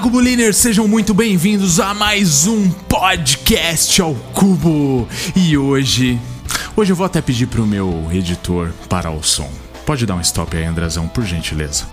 [0.00, 5.06] Cubuliners, sejam muito bem-vindos a mais um Podcast ao Cubo.
[5.36, 6.18] E hoje,
[6.74, 9.50] hoje eu vou até pedir pro meu editor parar o som.
[9.84, 11.86] Pode dar um stop aí, Andrezão, por gentileza.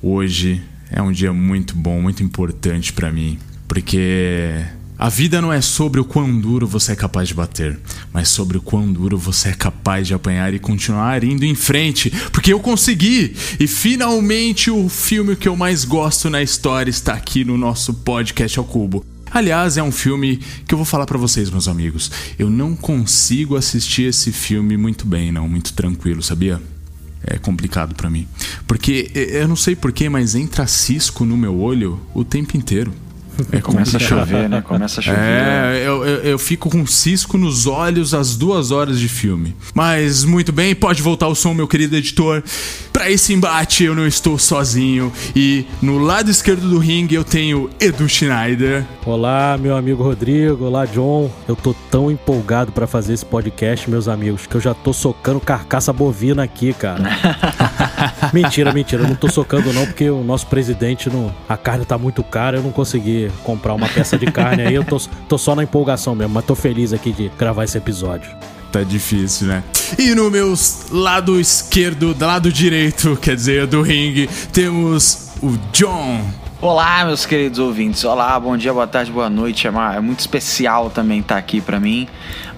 [0.00, 0.62] Hoje
[0.92, 4.64] é um dia muito bom, muito importante pra mim, porque
[4.98, 7.78] a vida não é sobre o quão duro você é capaz de bater,
[8.12, 12.10] mas sobre o quão duro você é capaz de apanhar e continuar indo em frente,
[12.32, 13.36] porque eu consegui!
[13.60, 18.58] E finalmente o filme que eu mais gosto na história está aqui no nosso podcast
[18.58, 19.04] ao cubo.
[19.30, 22.10] Aliás, é um filme que eu vou falar pra vocês, meus amigos.
[22.38, 26.60] Eu não consigo assistir esse filme muito bem, não, muito tranquilo, sabia?
[27.24, 28.26] é complicado pra mim.
[28.66, 32.92] Porque eu não sei porquê, mas entra cisco no meu olho o tempo inteiro.
[33.52, 34.60] É Começa a chover, né?
[34.60, 35.18] Começa a chover.
[35.20, 39.54] É, eu, eu, eu fico com cisco nos olhos às duas horas de filme.
[39.74, 42.42] Mas muito bem, pode voltar o som, meu querido editor.
[42.92, 45.12] Pra esse embate eu não estou sozinho.
[45.36, 48.84] E no lado esquerdo do ringue eu tenho Edu Schneider.
[49.06, 50.64] Olá, meu amigo Rodrigo.
[50.64, 51.30] Olá, John.
[51.46, 55.38] Eu tô tão empolgado pra fazer esse podcast, meus amigos, que eu já tô socando
[55.40, 57.02] carcaça bovina aqui, cara.
[58.34, 59.02] mentira, mentira.
[59.02, 62.58] Eu não tô socando não, porque o nosso presidente não, a carne tá muito cara,
[62.58, 64.74] eu não consegui comprar uma peça de carne aí.
[64.74, 64.98] Eu tô,
[65.28, 68.30] tô só na empolgação mesmo, mas tô feliz aqui de gravar esse episódio.
[68.70, 69.62] Tá difícil, né?
[69.98, 70.54] E no meu
[70.90, 76.22] lado esquerdo, do lado direito, quer dizer, do ringue, temos o John.
[76.60, 78.04] Olá, meus queridos ouvintes.
[78.04, 79.66] Olá, bom dia, boa tarde, boa noite.
[79.66, 82.08] É é muito especial também estar aqui pra mim.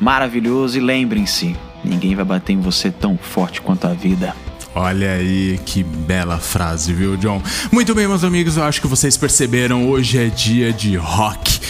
[0.01, 0.79] Maravilhoso.
[0.79, 4.35] E lembrem-se, ninguém vai bater em você tão forte quanto a vida.
[4.75, 7.43] Olha aí que bela frase, viu, John?
[7.73, 11.61] Muito bem, meus amigos, eu acho que vocês perceberam, hoje é dia de rock.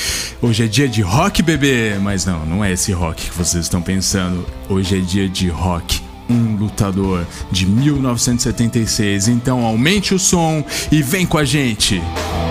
[0.43, 1.99] Hoje é dia de rock, bebê!
[2.01, 4.47] Mas não, não é esse rock que vocês estão pensando.
[4.69, 6.01] Hoje é dia de rock.
[6.29, 9.29] Um lutador de 1976.
[9.29, 12.01] Então aumente o som e vem com a gente!
[12.01, 12.50] Bom,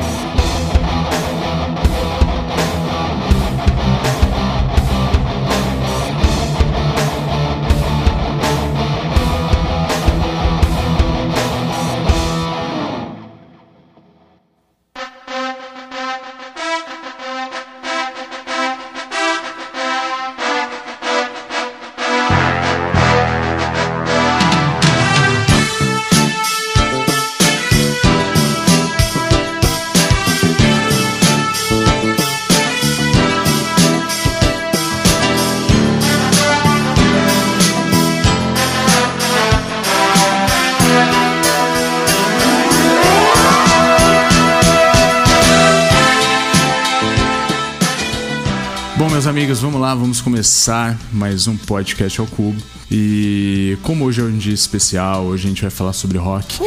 [50.30, 52.62] começar mais um podcast ao cubo.
[52.92, 56.60] E como hoje é um dia especial, hoje a gente vai falar sobre rock.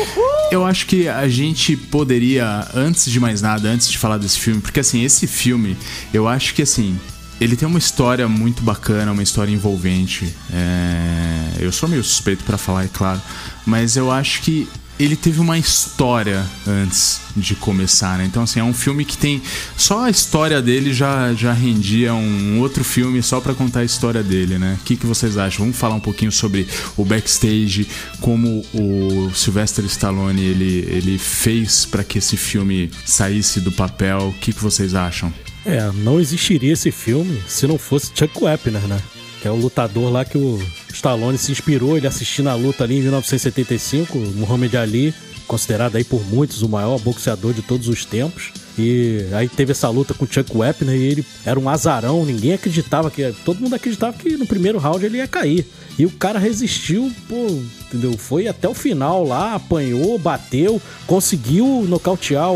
[0.50, 4.60] Eu acho que a gente poderia, antes de mais nada, antes de falar desse filme,
[4.60, 5.76] porque assim, esse filme,
[6.12, 6.98] eu acho que assim,
[7.40, 10.34] ele tem uma história muito bacana, uma história envolvente.
[10.52, 13.22] É, Eu sou meio suspeito pra falar, é claro,
[13.64, 14.68] mas eu acho que
[15.04, 18.24] ele teve uma história antes de começar, né?
[18.24, 19.42] Então, assim, é um filme que tem.
[19.76, 24.22] Só a história dele já, já rendia um outro filme só pra contar a história
[24.22, 24.78] dele, né?
[24.80, 25.64] O que, que vocês acham?
[25.64, 27.88] Vamos falar um pouquinho sobre o backstage,
[28.20, 34.28] como o Sylvester Stallone ele, ele fez pra que esse filme saísse do papel.
[34.28, 35.32] O que, que vocês acham?
[35.64, 39.00] É, não existiria esse filme se não fosse Chuck Wepner, né?
[39.42, 42.98] Que é o lutador lá que o Stallone se inspirou, ele assistindo a luta ali
[42.98, 45.12] em 1975, o Muhammad Ali,
[45.48, 48.52] considerado aí por muitos o maior boxeador de todos os tempos.
[48.78, 52.52] E aí teve essa luta com o Chuck Wepner e ele era um azarão, ninguém
[52.52, 53.34] acreditava que.
[53.44, 55.66] Todo mundo acreditava que no primeiro round ele ia cair.
[55.98, 57.48] E o cara resistiu, pô,
[57.88, 58.16] entendeu?
[58.16, 62.52] Foi até o final lá, apanhou, bateu, conseguiu nocautear.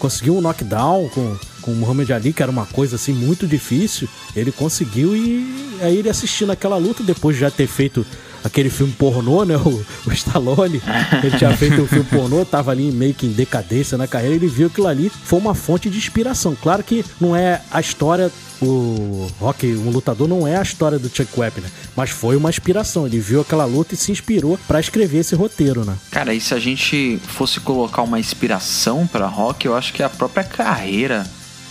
[0.00, 4.06] Conseguiu um knockdown com, com o Muhammad Ali, que era uma coisa assim muito difícil.
[4.36, 8.04] Ele conseguiu e aí ele assistindo aquela luta, depois de já ter feito
[8.44, 9.56] aquele filme pornô, né?
[9.56, 10.82] O, o Stallone.
[11.22, 14.34] Ele tinha feito um filme pornô, tava ali meio que em decadência na carreira.
[14.34, 16.54] Ele viu aquilo ali, foi uma fonte de inspiração.
[16.60, 18.30] Claro que não é a história
[18.62, 23.06] o Rock, um lutador, não é a história do Chuck Wepner, mas foi uma inspiração.
[23.06, 25.96] Ele viu aquela luta e se inspirou para escrever esse roteiro, né?
[26.10, 30.08] Cara, e se a gente fosse colocar uma inspiração para Rock, eu acho que a
[30.08, 31.26] própria carreira,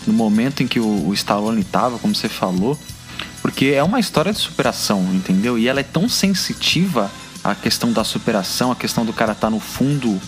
[0.05, 2.77] no momento em que o, o Stallone tava, como você falou,
[3.41, 5.57] porque é uma história de superação, entendeu?
[5.57, 7.11] E ela é tão sensitiva
[7.43, 10.19] a questão da superação, a questão do cara estar tá no fundo,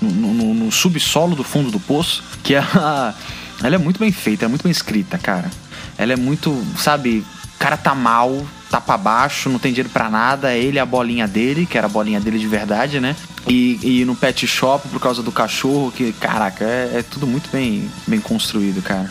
[0.00, 3.14] no, no, no, subsolo do fundo do poço, que ela,
[3.62, 5.50] ela é muito bem feita, é muito bem escrita, cara.
[5.96, 7.24] Ela é muito, sabe,
[7.56, 10.86] o cara tá mal, tá pra baixo, não tem dinheiro para nada, é ele a
[10.86, 13.16] bolinha dele, que era a bolinha dele de verdade, né?
[13.48, 17.48] E, e no pet shop por causa do cachorro, que, caraca, é, é tudo muito
[17.50, 19.10] bem, bem construído, cara.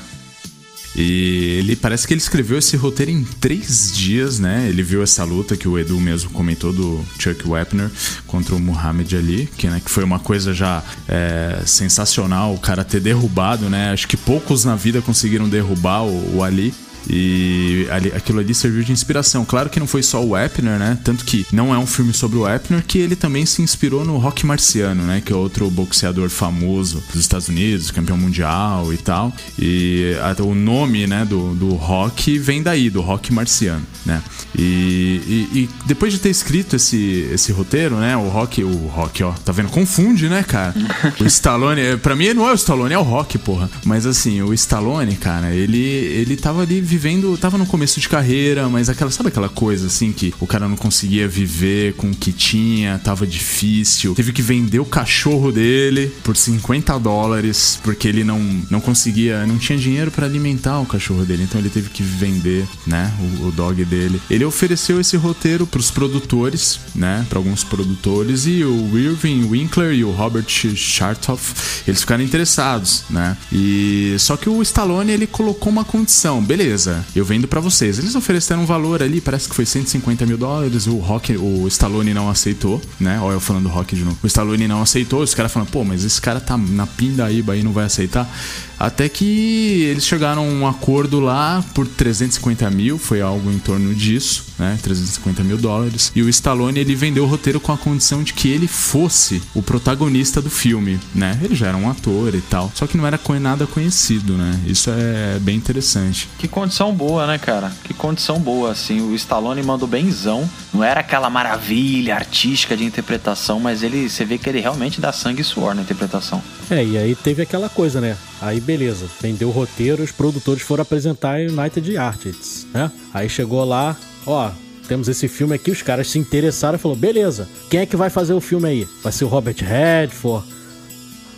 [0.96, 4.66] E ele parece que ele escreveu esse roteiro em três dias, né?
[4.70, 7.92] Ele viu essa luta que o Edu mesmo comentou do Chuck Wepner
[8.26, 12.86] contra o Muhammad Ali, que, né, que foi uma coisa já é, sensacional o cara
[12.86, 13.92] ter derrubado, né?
[13.92, 16.74] Acho que poucos na vida conseguiram derrubar o, o Ali.
[17.10, 19.46] E ali, aquilo ali serviu de inspiração.
[19.46, 20.98] Claro que não foi só o Epner, né?
[21.04, 24.18] Tanto que não é um filme sobre o Epner, que ele também se inspirou no
[24.18, 25.22] Rock Marciano, né?
[25.24, 29.34] Que é outro boxeador famoso dos Estados Unidos, campeão mundial e tal.
[29.58, 34.22] E até o nome, né, do, do rock vem daí, do rock marciano, né?
[34.58, 35.22] E,
[35.54, 38.16] e, e, depois de ter escrito esse, esse roteiro, né?
[38.16, 39.70] O rock, o rock, ó, tá vendo?
[39.70, 40.74] Confunde, né, cara?
[41.20, 43.70] O Stallone, pra mim não é o Stallone, é o rock, porra.
[43.86, 48.70] Mas assim, o Stallone, cara, ele, ele tava ali vivendo, tava no começo de carreira,
[48.70, 52.32] mas aquela, sabe aquela coisa assim que o cara não conseguia viver com o que
[52.32, 54.16] tinha, tava difícil.
[54.16, 58.40] Teve que vender o cachorro dele por 50 dólares, porque ele não,
[58.70, 62.66] não conseguia, não tinha dinheiro para alimentar o cachorro dele, então ele teve que vender,
[62.88, 64.22] né, o, o dog dele.
[64.30, 70.06] Ele ofereceu esse roteiro pros produtores, né, para alguns produtores e o Irving Winkler e
[70.06, 73.36] o Robert Chartoff, eles ficaram interessados, né?
[73.52, 76.85] E só que o Stallone ele colocou uma condição, beleza?
[76.86, 77.98] Beleza, eu vendo para vocês.
[77.98, 80.88] Eles ofereceram um valor ali, parece que foi 150 mil dólares.
[80.88, 83.20] O Rock, o Stallone não aceitou, né?
[83.20, 84.18] Olha eu falando do Rock de novo.
[84.22, 85.22] O Stallone não aceitou.
[85.22, 88.30] Os caras falando, pô, mas esse cara tá na pindaíba aí, não vai aceitar.
[88.78, 93.96] Até que eles chegaram a um acordo lá por 350 mil, foi algo em torno
[93.96, 94.78] disso, né?
[94.82, 96.12] 350 mil dólares.
[96.14, 99.62] E o Stallone ele vendeu o roteiro com a condição de que ele fosse o
[99.62, 101.40] protagonista do filme, né?
[101.42, 104.60] Ele já era um ator e tal, só que não era nada conhecido, né?
[104.66, 106.30] Isso é bem interessante.
[106.38, 107.72] Que condição boa, né, cara?
[107.84, 109.00] Que condição boa, assim.
[109.00, 110.50] O Stallone mandou benzão.
[110.74, 115.14] Não era aquela maravilha artística de interpretação, mas ele, você vê que ele realmente dá
[115.14, 116.42] sangue e suor na interpretação.
[116.70, 118.18] É, e aí teve aquela coisa, né?
[118.42, 122.92] Aí beleza, vendeu o roteiro, os produtores foram apresentar United Artists, né?
[123.14, 123.96] Aí chegou lá,
[124.26, 124.52] ó,
[124.88, 128.10] temos esse filme aqui, os caras se interessaram e falou, beleza, quem é que vai
[128.10, 128.88] fazer o filme aí?
[129.02, 130.46] Vai ser o Robert Redford,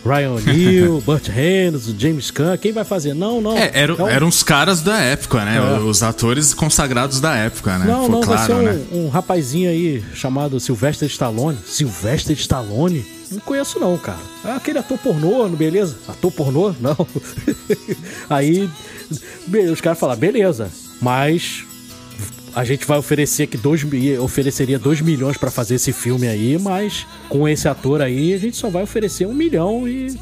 [0.08, 3.14] Ryan O'Neill, Burt Reynolds, James Caan, quem vai fazer?
[3.14, 3.56] Não, não.
[3.56, 4.08] É, eram, então...
[4.08, 5.56] eram os caras da época, né?
[5.56, 5.80] É.
[5.80, 7.86] Os atores consagrados da época, né?
[7.86, 8.86] Não, Foi não, claro, vai ser um, né?
[8.92, 11.58] um rapazinho aí chamado Sylvester Stallone.
[11.66, 13.04] Sylvester Stallone?
[13.30, 14.18] Não conheço não, cara.
[14.44, 15.96] É aquele ator pornô, beleza?
[16.08, 16.74] Ator pornô?
[16.80, 16.96] Não.
[18.30, 18.68] aí
[19.70, 20.70] os caras falaram, beleza,
[21.00, 21.64] mas
[22.54, 23.86] a gente vai oferecer que dois,
[24.20, 28.56] ofereceria 2 milhões para fazer esse filme aí, mas com esse ator aí a gente
[28.56, 30.18] só vai oferecer um milhão e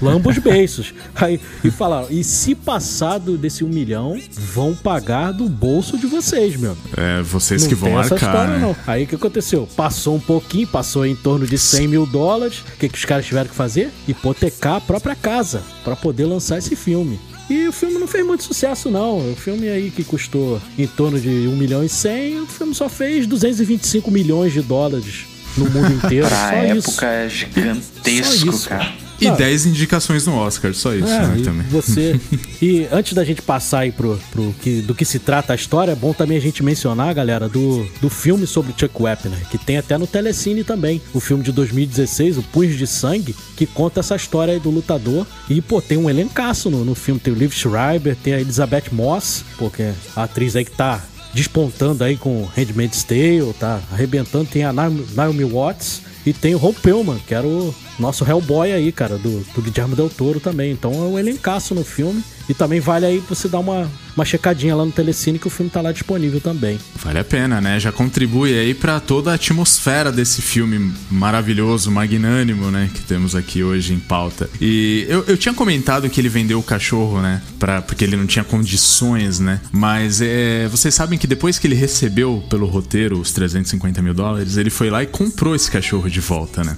[0.00, 0.94] lamba os beiços.
[1.14, 6.56] Aí, e falaram, e se passado desse um milhão, vão pagar do bolso de vocês,
[6.56, 6.76] meu.
[6.96, 8.16] É, vocês não que vão arcar.
[8.16, 8.58] História, né?
[8.58, 8.76] não.
[8.86, 9.68] Aí o que aconteceu?
[9.76, 12.58] Passou um pouquinho, passou em torno de 100 mil dólares.
[12.74, 13.90] O que, que os caras tiveram que fazer?
[14.06, 17.18] Hipotecar a própria casa para poder lançar esse filme.
[17.48, 19.18] E o filme não fez muito sucesso, não.
[19.32, 22.88] O filme aí que custou em torno de 1 milhão e 100, o filme só
[22.88, 25.26] fez 225 milhões de dólares
[25.56, 26.26] no mundo inteiro.
[26.26, 27.04] pra só época isso.
[27.04, 28.92] é gigantesco, isso, cara.
[29.20, 31.66] E 10 indicações no Oscar, só isso, é, né, também.
[31.68, 32.20] Você.
[32.60, 35.92] e antes da gente passar aí pro, pro que, do que se trata a história,
[35.92, 39.78] é bom também a gente mencionar, galera, do, do filme sobre Chuck Wepner, que tem
[39.78, 41.00] até no Telecine também.
[41.14, 45.26] O filme de 2016, O Punhos de Sangue, que conta essa história aí do lutador.
[45.48, 47.20] E, pô, tem um elencaço no, no filme.
[47.20, 51.02] Tem o Liv Schreiber, tem a Elizabeth Moss, porque é a atriz aí que tá
[51.32, 54.46] despontando aí com Handmaid's Tale, tá arrebentando.
[54.46, 58.90] Tem a Naomi Watts e tem o Ron Pellman, que era o nosso Hellboy aí,
[58.90, 60.72] cara, do, do Guillermo Del Toro também.
[60.72, 62.22] Então é um elencaço no filme.
[62.48, 65.70] E também vale aí você dar uma, uma checadinha lá no Telecine que o filme
[65.70, 66.78] tá lá disponível também.
[67.02, 67.80] Vale a pena, né?
[67.80, 72.88] Já contribui aí para toda a atmosfera desse filme maravilhoso, magnânimo, né?
[72.92, 74.48] Que temos aqui hoje em pauta.
[74.60, 77.42] E eu, eu tinha comentado que ele vendeu o cachorro, né?
[77.58, 79.60] Pra, porque ele não tinha condições, né?
[79.72, 84.56] Mas é, vocês sabem que depois que ele recebeu pelo roteiro os 350 mil dólares,
[84.56, 86.76] ele foi lá e comprou esse cachorro de volta, né?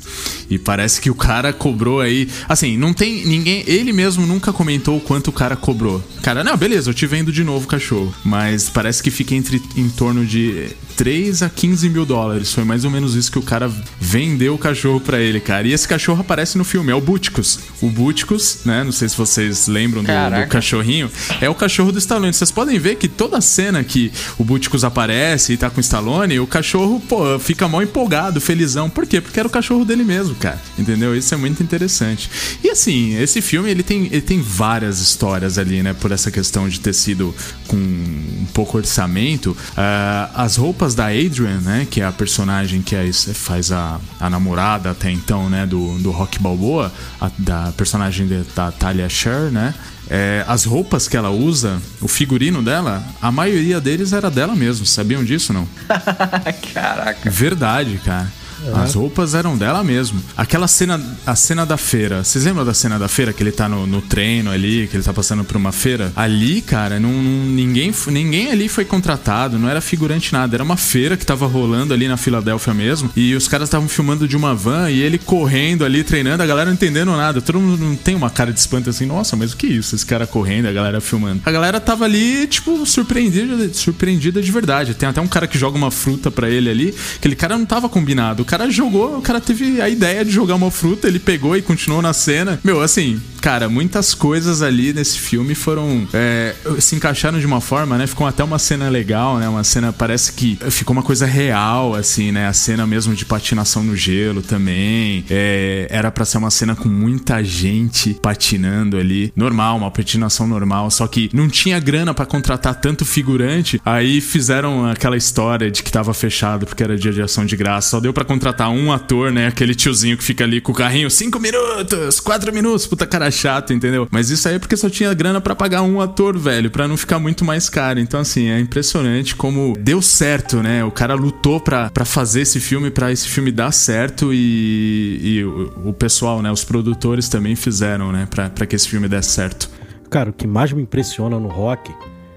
[0.49, 2.29] E parece que o cara cobrou aí.
[2.49, 3.65] Assim, não tem ninguém.
[3.67, 6.03] Ele mesmo nunca comentou quanto o cara cobrou.
[6.23, 8.15] Cara, não, beleza, eu te vendo de novo o cachorro.
[8.25, 12.53] Mas parece que fica entre em torno de 3 a 15 mil dólares.
[12.53, 15.67] Foi mais ou menos isso que o cara vendeu o cachorro para ele, cara.
[15.69, 17.61] E esse cachorro aparece no filme, é o Búticos.
[17.81, 18.83] O Búticos, né?
[18.83, 21.09] Não sei se vocês lembram do, do, cachorrinho.
[21.41, 22.33] É o cachorro do Stallone.
[22.33, 26.41] Vocês podem ver que toda cena que o Búticos aparece e tá com o Stallone,
[26.41, 28.91] o cachorro, pô, fica mal empolgado, felizão.
[28.91, 29.21] Por quê?
[29.21, 30.61] Porque era o cachorro dele mesmo, cara.
[30.77, 31.15] Entendeu?
[31.15, 32.29] Isso é muito interessante.
[32.62, 35.95] E assim, esse filme, ele tem, ele tem várias histórias ali, né?
[35.95, 37.35] Por essa questão de ter sido
[37.67, 39.52] com um pouco orçamento.
[39.52, 41.87] Uh, as roupas da Adrian, né?
[41.88, 45.64] Que é a personagem que é, faz a, a namorada até então, né?
[45.64, 49.73] Do, do Rock Balboa, a, da personagem de, da Talia Shire, né?
[50.11, 54.87] É, as roupas que ela usa, o figurino dela, a maioria deles era dela mesmo.
[54.87, 55.69] Sabiam disso, não?
[56.73, 57.31] Caraca.
[57.31, 58.33] Verdade, cara.
[58.65, 58.81] É.
[58.81, 60.23] As roupas eram dela mesmo.
[60.37, 62.25] Aquela cena, a cena da feira.
[62.25, 65.05] Vocês lembram da cena da feira que ele tá no, no treino ali, que ele
[65.05, 66.12] tá passando por uma feira?
[66.17, 70.57] Ali, cara, não, ninguém, ninguém ali foi contratado, não era figurante nada.
[70.57, 73.11] Era uma feira que tava rolando ali na Filadélfia mesmo.
[73.17, 76.67] E os caras estavam filmando de uma van e ele correndo ali, treinando, a galera
[76.67, 77.41] não entendendo nada.
[77.41, 79.95] Todo mundo não tem uma cara de espanto assim, nossa, mas o que é isso?
[79.95, 81.43] Esse cara correndo, a galera filmando.
[81.45, 84.95] A galera tava ali, tipo, surpreendida, surpreendida de verdade.
[84.95, 86.95] Tem até um cara que joga uma fruta para ele ali.
[87.17, 90.71] Aquele cara não tava combinado cara jogou, o cara teve a ideia de jogar uma
[90.71, 92.59] fruta, ele pegou e continuou na cena.
[92.64, 96.09] Meu, assim, cara, muitas coisas ali nesse filme foram.
[96.14, 98.07] É, se encaixaram de uma forma, né?
[98.07, 99.47] Ficou até uma cena legal, né?
[99.49, 102.49] Uma cena, parece que ficou uma coisa real, assim, né?
[102.49, 105.25] A cena mesmo de patinação no gelo também.
[105.28, 109.31] É, era para ser uma cena com muita gente patinando ali.
[109.37, 110.90] Normal, uma patinação normal.
[110.90, 113.78] Só que não tinha grana para contratar tanto figurante.
[113.85, 117.90] Aí fizeram aquela história de que tava fechado porque era dia de ação de graça.
[117.90, 118.38] Só deu para contratar
[118.71, 119.47] um ator, né?
[119.47, 123.73] Aquele tiozinho que fica ali com o carrinho, cinco minutos, quatro minutos, puta cara chato,
[123.73, 124.09] entendeu?
[124.11, 126.97] Mas isso aí é porque só tinha grana para pagar um ator, velho, para não
[126.97, 127.99] ficar muito mais caro.
[128.00, 130.85] Então, assim, é impressionante como deu certo, né?
[130.85, 135.90] O cara lutou para fazer esse filme, para esse filme dar certo e, e o,
[135.90, 136.50] o, pessoal, né?
[136.50, 138.26] Os produtores também fizeram, né?
[138.26, 139.71] Pra que esse filme desse certo.
[140.11, 141.92] Cara, o que mais me impressiona no rock,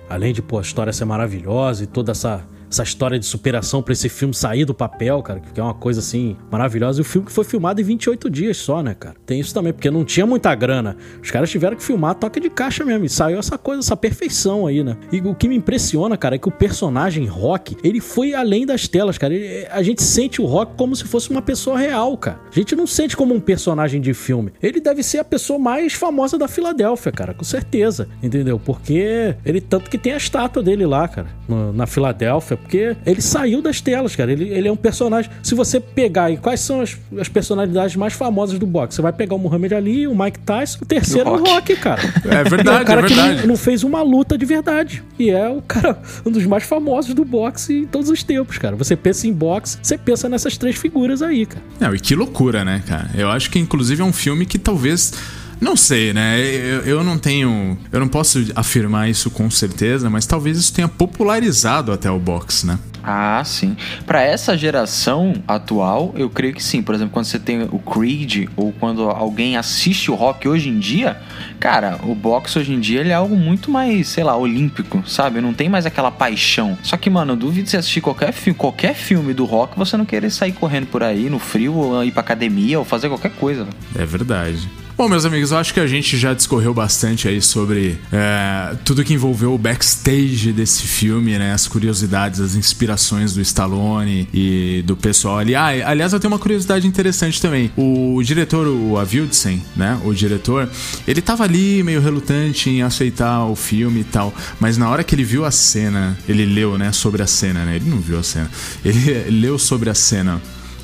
[0.09, 3.91] além de pô, a história ser maravilhosa e toda essa essa história de superação para
[3.91, 6.99] esse filme sair do papel, cara, que é uma coisa assim maravilhosa.
[6.99, 9.15] E o filme que foi filmado em 28 dias só, né, cara?
[9.25, 10.95] Tem isso também, porque não tinha muita grana.
[11.21, 13.05] Os caras tiveram que filmar toque de caixa mesmo.
[13.05, 14.95] E saiu essa coisa, essa perfeição aí, né?
[15.11, 18.87] E o que me impressiona, cara, é que o personagem Rock, ele foi além das
[18.87, 19.33] telas, cara.
[19.33, 22.39] Ele, a gente sente o Rock como se fosse uma pessoa real, cara.
[22.49, 24.53] A gente não sente como um personagem de filme.
[24.61, 28.07] Ele deve ser a pessoa mais famosa da Filadélfia, cara, com certeza.
[28.23, 28.57] Entendeu?
[28.57, 31.27] Porque ele tanto que tem a estátua dele lá, cara,
[31.73, 34.31] na Filadélfia porque ele saiu das telas, cara.
[34.31, 35.29] Ele, ele é um personagem.
[35.43, 39.11] Se você pegar e quais são as, as personalidades mais famosas do boxe, você vai
[39.11, 42.01] pegar o Muhammad Ali, o Mike Tyson, o terceiro é o Rock, cara.
[42.31, 43.35] É verdade, é o cara é verdade.
[43.35, 45.03] que não, não, fez uma luta de verdade.
[45.19, 48.75] E é o cara, um dos mais famosos do boxe em todos os tempos, cara.
[48.75, 51.63] Você pensa em boxe, você pensa nessas três figuras aí, cara.
[51.79, 53.09] Não, e que loucura, né, cara?
[53.15, 55.13] Eu acho que inclusive é um filme que talvez
[55.61, 56.39] não sei, né?
[56.41, 57.77] Eu, eu, não tenho.
[57.91, 62.65] Eu não posso afirmar isso com certeza, mas talvez isso tenha popularizado até o boxe,
[62.65, 62.79] né?
[63.03, 63.75] Ah, sim.
[64.05, 66.81] Para essa geração atual, eu creio que sim.
[66.81, 70.79] Por exemplo, quando você tem o Creed ou quando alguém assiste o rock hoje em
[70.79, 71.17] dia,
[71.59, 75.41] cara, o boxe hoje em dia ele é algo muito mais, sei lá, olímpico, sabe?
[75.41, 76.77] Não tem mais aquela paixão.
[76.83, 80.05] Só que, mano, eu duvido você assistir qualquer filme, qualquer filme do rock, você não
[80.05, 83.67] querer sair correndo por aí no frio, ou ir pra academia, ou fazer qualquer coisa.
[83.95, 84.69] É verdade.
[85.01, 89.03] Bom, meus amigos, eu acho que a gente já discorreu bastante aí sobre é, tudo
[89.03, 91.53] que envolveu o backstage desse filme, né?
[91.53, 95.55] As curiosidades, as inspirações do Stallone e do pessoal ali.
[95.55, 97.71] Ah, aliás, eu tenho uma curiosidade interessante também.
[97.75, 99.99] O diretor, o Avildsen, né?
[100.05, 100.69] O diretor,
[101.07, 105.15] ele tava ali meio relutante em aceitar o filme e tal, mas na hora que
[105.15, 107.77] ele viu a cena, ele leu, né, sobre a cena, né?
[107.77, 108.51] Ele não viu a cena.
[108.85, 110.39] Ele leu sobre a cena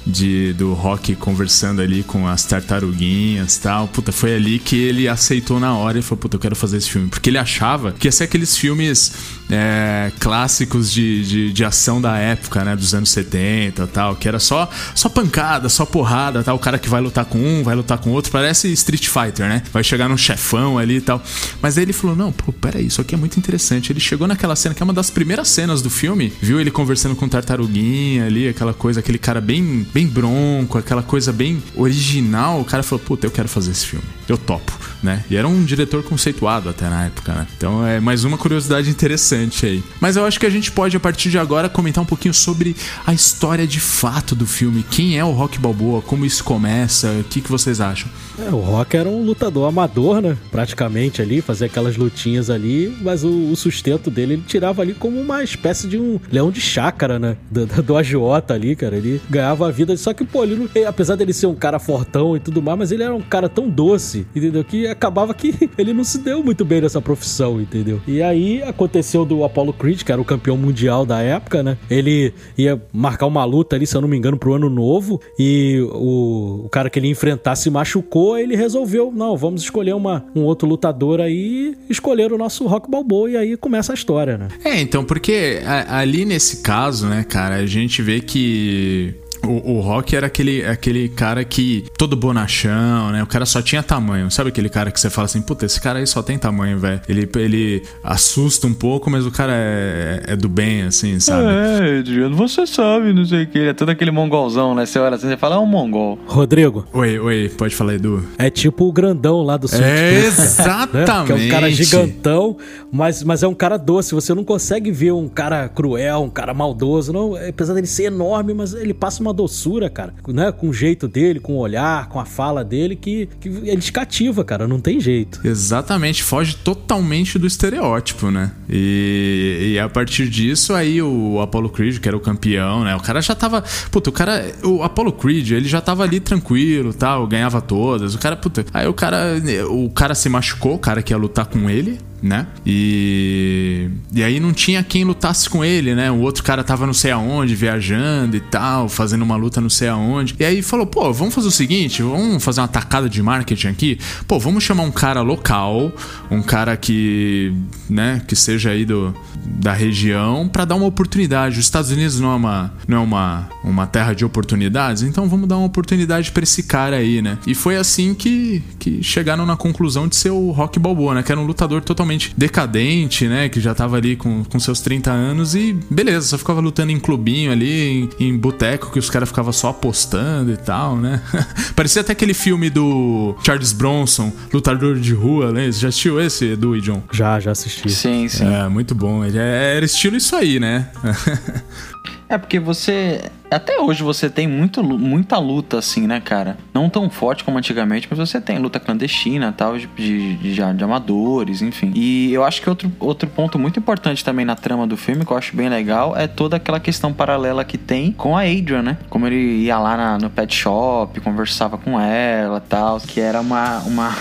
[0.08, 3.88] de, do Rock conversando ali com as tartaruguinhas e tal.
[3.88, 6.90] Puta, foi ali que ele aceitou na hora e falou, puta, eu quero fazer esse
[6.90, 7.10] filme.
[7.10, 9.12] Porque ele achava que ia ser aqueles filmes
[9.50, 12.76] é, clássicos de, de, de, ação da época, né?
[12.76, 14.16] Dos anos 70 e tal.
[14.16, 16.56] Que era só, só pancada, só porrada, tal.
[16.56, 18.32] O cara que vai lutar com um, vai lutar com outro.
[18.32, 19.64] Parece Street Fighter, né?
[19.72, 21.22] Vai chegar num chefão ali e tal.
[21.62, 23.92] Mas aí ele falou, não, pô, peraí, isso aqui é muito interessante.
[23.92, 27.16] Ele chegou naquela cena, que é uma das primeiras cenas do filme, viu ele conversando
[27.16, 32.60] com o Tartaruguinha ali, aquela coisa, aquele cara bem, bem bronco, aquela coisa bem original.
[32.62, 34.06] O cara falou, puta, eu quero fazer esse filme.
[34.28, 35.24] Eu topo, né?
[35.30, 37.48] E era um diretor conceituado até na época, né?
[37.58, 39.84] Então é mais uma curiosidade interessante aí.
[40.00, 42.76] Mas eu acho que a gente pode, a partir de agora, comentar um pouquinho sobre
[43.06, 44.86] a história de fato do filme.
[44.90, 46.02] Quem é o Rock Balboa?
[46.02, 47.12] Como isso começa?
[47.20, 48.10] O que, que vocês acham?
[48.40, 50.38] É, o Rock era um lutador amador, né?
[50.52, 55.20] Praticamente ali, fazia aquelas lutinhas ali, mas o, o sustento dele ele tirava ali como
[55.20, 57.38] uma espécie de um leão de chácara, né?
[57.50, 58.96] Do, do agiota ali, cara.
[58.96, 59.96] Ele ganhava a vida.
[59.98, 63.04] Só que, pô, ele apesar dele ser um cara fortão e tudo mais, mas ele
[63.04, 64.64] era um cara tão doce, entendeu?
[64.64, 68.02] Que acabava que ele não se deu muito bem nessa profissão, entendeu?
[68.08, 71.78] E aí aconteceu do Apollo Creed, que era o campeão mundial da época, né?
[71.90, 75.22] Ele ia marcar uma luta ali, se eu não me engano, pro ano novo.
[75.38, 80.26] E o, o cara que ele enfrentar se machucou ele resolveu, não, vamos escolher uma,
[80.36, 84.48] um outro lutador aí, escolher o nosso Rock Balboa e aí começa a história, né?
[84.64, 90.16] É, então, porque ali nesse caso, né, cara, a gente vê que o, o Rock
[90.16, 91.86] era aquele, aquele cara que.
[91.98, 93.24] todo bonachão, né?
[93.24, 94.30] O cara só tinha tamanho.
[94.32, 97.02] Sabe aquele cara que você fala assim, puta, esse cara aí só tem tamanho, velho.
[97.08, 101.48] Ele, ele assusta um pouco, mas o cara é, é do bem, assim, sabe?
[101.48, 103.58] É, Adriano, você sabe, não sei o que.
[103.58, 104.86] Ele é todo aquele mongolzão, né?
[104.86, 106.20] Você olha assim, você fala, é um mongol.
[106.28, 106.86] Rodrigo.
[106.94, 108.24] Oi, oi, pode falar, Edu.
[108.38, 110.94] É tipo o grandão lá do É, exatamente.
[110.94, 111.08] Né?
[111.28, 112.58] Que é um cara gigantão,
[112.92, 114.14] mas, mas é um cara doce.
[114.14, 117.12] Você não consegue ver um cara cruel, um cara maldoso.
[117.12, 120.52] Não, apesar dele ser enorme, mas ele passa uma doçura, cara, né?
[120.52, 123.92] Com o jeito dele, com o olhar, com a fala dele, que, que ele te
[123.92, 125.40] cativa, cara, não tem jeito.
[125.44, 128.52] Exatamente, foge totalmente do estereótipo, né?
[128.70, 132.96] E, e a partir disso, aí o Apollo Creed, que era o campeão, né?
[132.96, 133.64] O cara já tava.
[133.92, 134.52] Puta, o cara.
[134.64, 138.16] O Apollo Creed, ele já tava ali tranquilo tal, ganhava todas.
[138.16, 138.66] O cara, puta.
[138.74, 139.42] Aí o cara.
[139.70, 142.48] O cara se machucou, o cara que ia lutar com ele né?
[142.66, 146.12] E, e aí não tinha quem lutasse com ele, né?
[146.12, 149.88] O outro cara tava não sei aonde, viajando e tal, fazendo uma luta não sei
[149.88, 150.36] aonde.
[150.40, 154.00] E aí falou, pô, vamos fazer o seguinte, vamos fazer uma tacada de marketing aqui.
[154.28, 155.92] Pô, vamos chamar um cara local,
[156.32, 157.54] um cara que,
[157.90, 159.14] né, que seja aí do,
[159.46, 161.60] da região para dar uma oportunidade.
[161.60, 165.48] Os Estados Unidos não é uma, não é uma, uma terra de oportunidades, então vamos
[165.48, 167.38] dar uma oportunidade para esse cara aí, né?
[167.46, 171.24] E foi assim que, que chegaram na conclusão de ser o Rock Balboa, né?
[171.24, 173.50] Que era um lutador totalmente decadente, né?
[173.50, 177.00] Que já tava ali com, com seus 30 anos e beleza, só ficava lutando em
[177.00, 181.22] clubinho ali, em, em boteco que os caras ficavam só apostando e tal, né?
[181.76, 185.72] Parecia até aquele filme do Charles Bronson, Lutador de Rua, né?
[185.72, 187.04] Você já assistiu esse, Edu e John?
[187.12, 187.90] Já, já assisti.
[187.90, 188.46] Sim, sim.
[188.46, 189.24] É, muito bom.
[189.24, 190.90] Ele é, era estilo isso aí, né?
[192.30, 193.22] É porque você.
[193.50, 196.58] Até hoje você tem muito, muita luta, assim, né, cara?
[196.74, 200.84] Não tão forte como antigamente, mas você tem luta clandestina tal, de, de, de, de,
[200.84, 201.94] amadores, enfim.
[201.96, 205.32] E eu acho que outro, outro ponto muito importante também na trama do filme, que
[205.32, 208.98] eu acho bem legal, é toda aquela questão paralela que tem com a Adrian, né?
[209.10, 213.80] Como ele ia lá na, no pet shop, conversava com ela tal, que era uma.
[213.84, 214.14] uma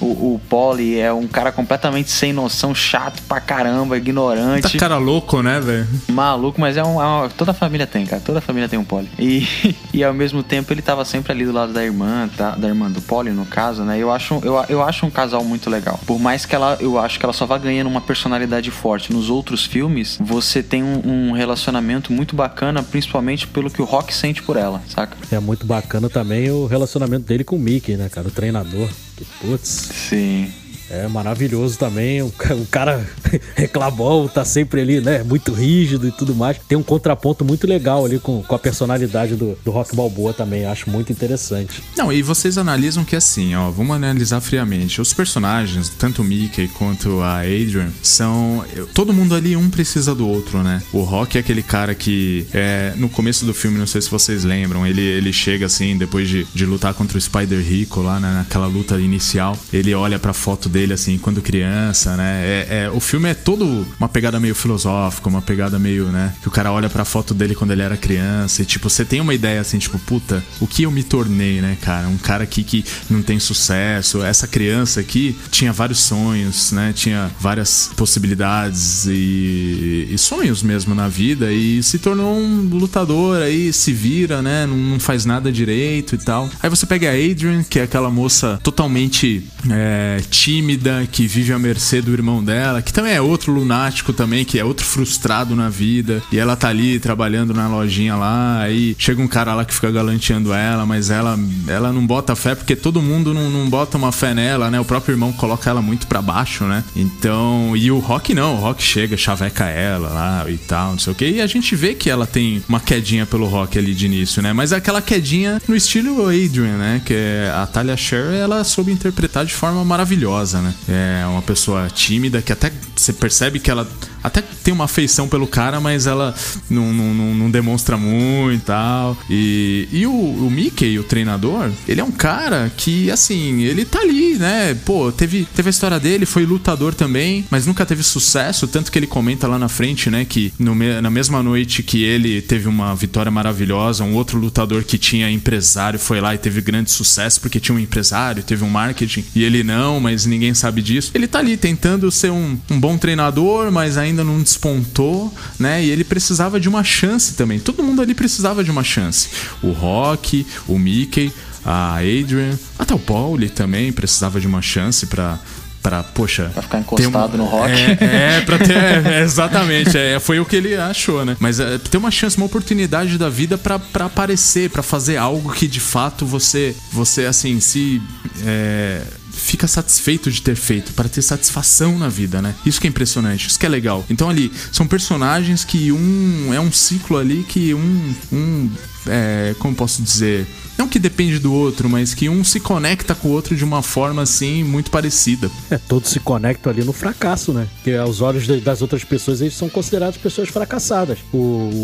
[0.00, 4.72] o, o Polly é um cara completamente sem noção, chato pra caramba, ignorante.
[4.72, 5.86] Tá cara louco, né, velho?
[6.08, 8.22] Maluco, mas é um, é uma, Toda a família tem, cara.
[8.24, 9.08] Toda a família tem um Polly.
[9.18, 9.46] E,
[9.92, 12.50] e ao mesmo tempo ele tava sempre ali do lado da irmã, tá?
[12.50, 13.98] Da irmã do Polly, no caso, né?
[13.98, 15.98] Eu acho, eu, eu acho um casal muito legal.
[16.06, 16.76] Por mais que ela.
[16.80, 19.12] Eu acho que ela só vá ganhando uma personalidade forte.
[19.12, 24.14] Nos outros filmes, você tem um, um relacionamento muito bacana, principalmente pelo que o Rock
[24.14, 25.16] sente por ela, saca?
[25.30, 28.28] É muito bacana também o relacionamento dele com o Mickey, né, cara?
[28.28, 28.88] O treinador.
[29.18, 29.68] Que putz.
[30.08, 30.67] Sim.
[30.90, 32.22] É maravilhoso também.
[32.22, 32.32] O,
[32.70, 33.06] cara
[33.54, 35.22] reclamou, tá sempre ali, né?
[35.22, 36.58] Muito rígido e tudo mais.
[36.68, 40.64] Tem um contraponto muito legal ali com, com a personalidade do, do Rock Balboa também.
[40.64, 41.82] Acho muito interessante.
[41.96, 45.00] Não, e vocês analisam que assim, ó, vamos analisar friamente.
[45.00, 48.64] Os personagens, tanto o Mickey quanto a Adrian, são.
[48.94, 50.82] Todo mundo ali, um precisa do outro, né?
[50.92, 54.44] O Rock é aquele cara que, é, no começo do filme, não sei se vocês
[54.44, 58.32] lembram, ele, ele chega assim, depois de, de lutar contra o Spider Rico lá, né,
[58.32, 62.40] naquela luta inicial, ele olha pra foto dele dele, assim, quando criança, né?
[62.44, 66.32] É, é, o filme é todo uma pegada meio filosófica, uma pegada meio, né?
[66.40, 69.20] Que o cara olha pra foto dele quando ele era criança e, tipo, você tem
[69.20, 72.06] uma ideia, assim, tipo, puta, o que eu me tornei, né, cara?
[72.06, 74.22] Um cara aqui que não tem sucesso.
[74.22, 76.92] Essa criança aqui tinha vários sonhos, né?
[76.94, 83.72] Tinha várias possibilidades e, e sonhos mesmo na vida e se tornou um lutador aí,
[83.72, 84.64] se vira, né?
[84.64, 86.48] Não, não faz nada direito e tal.
[86.62, 90.67] Aí você pega a Adrian, que é aquela moça totalmente é, tímida,
[91.10, 94.64] que vive à mercê do irmão dela, que também é outro lunático também, que é
[94.64, 96.22] outro frustrado na vida.
[96.32, 99.90] E ela tá ali trabalhando na lojinha lá, aí chega um cara lá que fica
[99.90, 104.12] galanteando ela, mas ela, ela não bota fé porque todo mundo não, não bota uma
[104.12, 104.80] fé nela, né?
[104.80, 106.84] O próprio irmão coloca ela muito para baixo, né?
[106.96, 111.12] Então, e o Rock não, o Rock chega, chaveca ela lá e tal, não sei
[111.12, 111.28] o que.
[111.28, 114.52] E a gente vê que ela tem uma quedinha pelo Rock ali de início, né?
[114.52, 117.02] Mas é aquela quedinha no estilo Adrian, né?
[117.04, 120.74] Que é a Talia Sher, ela soube interpretar de forma maravilhosa, né?
[120.88, 123.86] É uma pessoa tímida que até você percebe que ela
[124.22, 126.34] até tem uma afeição pelo cara, mas ela
[126.68, 129.16] não, não, não, demonstra muito e tal.
[129.30, 134.00] E, e o, o Mickey, o treinador, ele é um cara que, assim, ele tá
[134.00, 134.74] ali, né?
[134.84, 138.66] Pô, teve, teve a história dele, foi lutador também, mas nunca teve sucesso.
[138.66, 140.24] Tanto que ele comenta lá na frente, né?
[140.24, 144.98] Que no, na mesma noite que ele teve uma vitória maravilhosa, um outro lutador que
[144.98, 149.24] tinha empresário foi lá e teve grande sucesso porque tinha um empresário, teve um marketing,
[149.34, 151.10] e ele não, mas ninguém sabe disso.
[151.14, 155.84] Ele tá ali tentando ser um, um bom treinador, mas ainda não despontou, né?
[155.84, 157.58] E ele precisava de uma chance também.
[157.58, 159.28] Todo mundo ali precisava de uma chance.
[159.62, 161.32] O Rock, o Mickey,
[161.64, 165.38] a Adrian, até o Pauli também precisava de uma chance para
[165.82, 170.18] para poxa pra ficar encostado uma, no rock é, é para ter é, exatamente é,
[170.18, 173.56] foi o que ele achou né mas é, ter uma chance uma oportunidade da vida
[173.56, 178.02] para aparecer para fazer algo que de fato você você assim se
[178.44, 179.02] é,
[179.48, 182.54] fica satisfeito de ter feito, para ter satisfação na vida, né?
[182.66, 184.04] Isso que é impressionante, isso que é legal.
[184.10, 188.70] Então ali, são personagens que um é um ciclo ali que um, um
[189.06, 190.46] é, como posso dizer,
[190.78, 193.82] não que depende do outro, mas que um se conecta com o outro de uma
[193.82, 195.50] forma assim muito parecida.
[195.70, 197.66] É, todos se conectam ali no fracasso, né?
[197.82, 201.18] Que aos olhos das outras pessoas eles são considerados pessoas fracassadas.
[201.32, 201.36] O,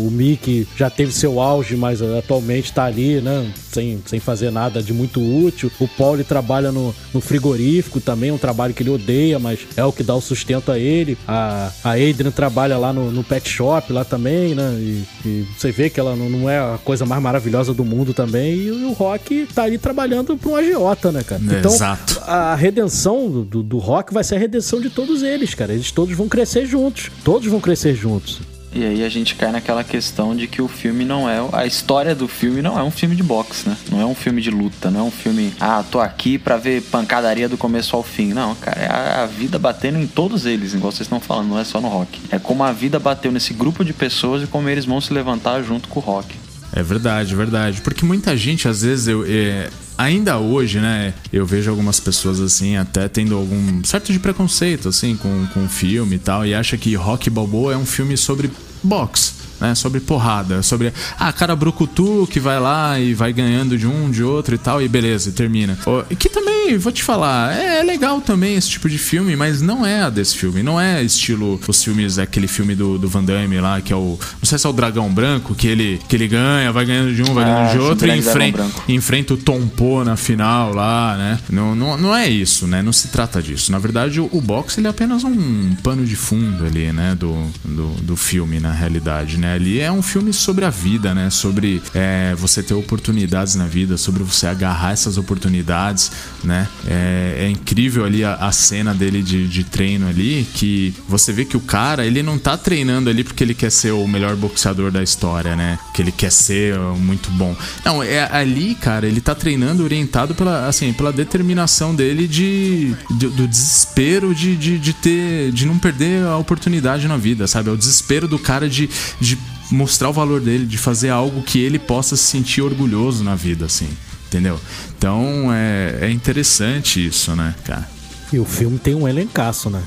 [0.07, 3.51] o Mickey já teve seu auge, mas atualmente tá ali, né?
[3.71, 5.69] Sem, sem fazer nada de muito útil.
[5.79, 9.91] O Paul trabalha no, no frigorífico também, um trabalho que ele odeia, mas é o
[9.91, 11.17] que dá o sustento a ele.
[11.27, 14.73] A, a Adrian trabalha lá no, no pet shop lá também, né?
[14.79, 18.13] E, e você vê que ela não, não é a coisa mais maravilhosa do mundo
[18.13, 18.55] também.
[18.55, 21.41] E o Rock tá ali trabalhando pra um agiota, né, cara?
[21.43, 22.21] Então, Exato.
[22.25, 25.73] a redenção do, do, do Rock vai ser a redenção de todos eles, cara.
[25.73, 27.11] Eles todos vão crescer juntos.
[27.23, 28.41] Todos vão crescer juntos.
[28.75, 31.37] E aí a gente cai naquela questão de que o filme não é.
[31.53, 33.77] A história do filme não é um filme de boxe, né?
[33.89, 35.53] Não é um filme de luta, não é um filme.
[35.61, 38.33] Ah, tô aqui pra ver pancadaria do começo ao fim.
[38.33, 41.59] Não, cara, é a, a vida batendo em todos eles, igual vocês estão falando, não
[41.59, 42.19] é só no rock.
[42.29, 45.63] É como a vida bateu nesse grupo de pessoas e como eles vão se levantar
[45.63, 46.35] junto com o rock.
[46.75, 47.81] É verdade, verdade.
[47.81, 52.75] Porque muita gente, às vezes, eu, é, ainda hoje, né, eu vejo algumas pessoas assim,
[52.75, 56.93] até tendo algum certo de preconceito, assim, com, com filme e tal, e acha que
[56.95, 58.51] Rock Balboa é um filme sobre
[58.83, 59.75] boxe né?
[59.75, 64.23] Sobre porrada, sobre ah, cara brucutu que vai lá e vai ganhando de um, de
[64.23, 65.77] outro e tal, e beleza, e termina.
[66.09, 69.61] E que também, vou te falar, é, é, legal também esse tipo de filme, mas
[69.61, 70.61] não é a desse filme.
[70.61, 74.19] Não é estilo os filmes, aquele filme do, do Van Damme lá, que é o.
[74.19, 77.23] Não sei se é o Dragão Branco, que ele, que ele ganha, vai ganhando de
[77.23, 81.15] um, vai ganhando de ah, outro, e enfrenta, enfrenta o Tom Poe na final lá,
[81.17, 81.39] né?
[81.49, 82.81] Não, não, não é isso, né?
[82.81, 83.71] Não se trata disso.
[83.71, 87.15] Na verdade, o, o boxe ele é apenas um pano de fundo ali, né?
[87.15, 89.45] Do, do, do filme, na realidade, né?
[89.45, 89.53] né?
[89.53, 91.29] Ali é um filme sobre a vida, né?
[91.29, 96.11] Sobre é, você ter oportunidades na vida, sobre você agarrar essas oportunidades,
[96.43, 96.54] né?
[96.87, 101.45] É, é incrível ali a, a cena dele de, de, treino ali, que você vê
[101.45, 104.91] que o cara, ele não tá treinando ali porque ele quer ser o melhor boxeador
[104.91, 105.79] da história, né?
[105.93, 107.55] Que ele quer ser muito bom.
[107.83, 113.27] Não, é ali, cara, ele tá treinando orientado pela, assim, pela determinação dele de, de
[113.27, 117.69] do desespero de, de, de ter, de não perder a oportunidade na vida, sabe?
[117.69, 118.89] É o desespero do cara de,
[119.19, 119.37] de
[119.71, 123.65] mostrar o valor dele, de fazer algo que ele possa se sentir orgulhoso na vida,
[123.65, 123.89] assim,
[124.35, 124.59] entendeu?
[124.97, 127.87] Então é, é interessante isso, né, cara?
[128.33, 129.81] E o filme tem um elencaço, né?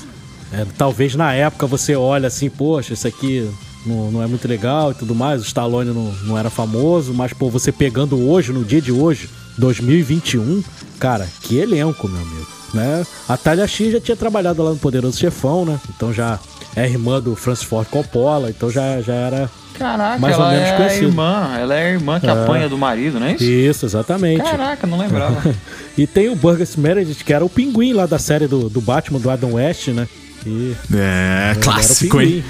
[0.50, 3.48] É, talvez na época você olha assim, poxa, isso aqui
[3.84, 7.34] não, não é muito legal e tudo mais, o Stallone não, não era famoso, mas
[7.34, 10.64] pô, você pegando hoje, no dia de hoje, 2021,
[10.98, 12.46] cara, que elenco, meu amigo.
[12.72, 13.06] Né?
[13.28, 15.80] A Talia X já tinha trabalhado lá no Poderoso Chefão, né?
[15.94, 16.38] Então já
[16.76, 20.68] é irmã do Francis Ford Coppola, então já, já era Caraca, mais ou ela menos
[20.68, 21.06] é a conhecido.
[21.06, 21.56] irmã.
[21.58, 23.44] Ela é a irmã que apanha do marido, não é isso?
[23.44, 24.42] Isso, exatamente.
[24.42, 25.54] Caraca, não lembrava.
[25.96, 29.18] E tem o Burgess Meredith, que era o pinguim lá da série do, do Batman,
[29.18, 30.06] do Adam West, né?
[30.46, 32.44] E É, clássico, era o hein?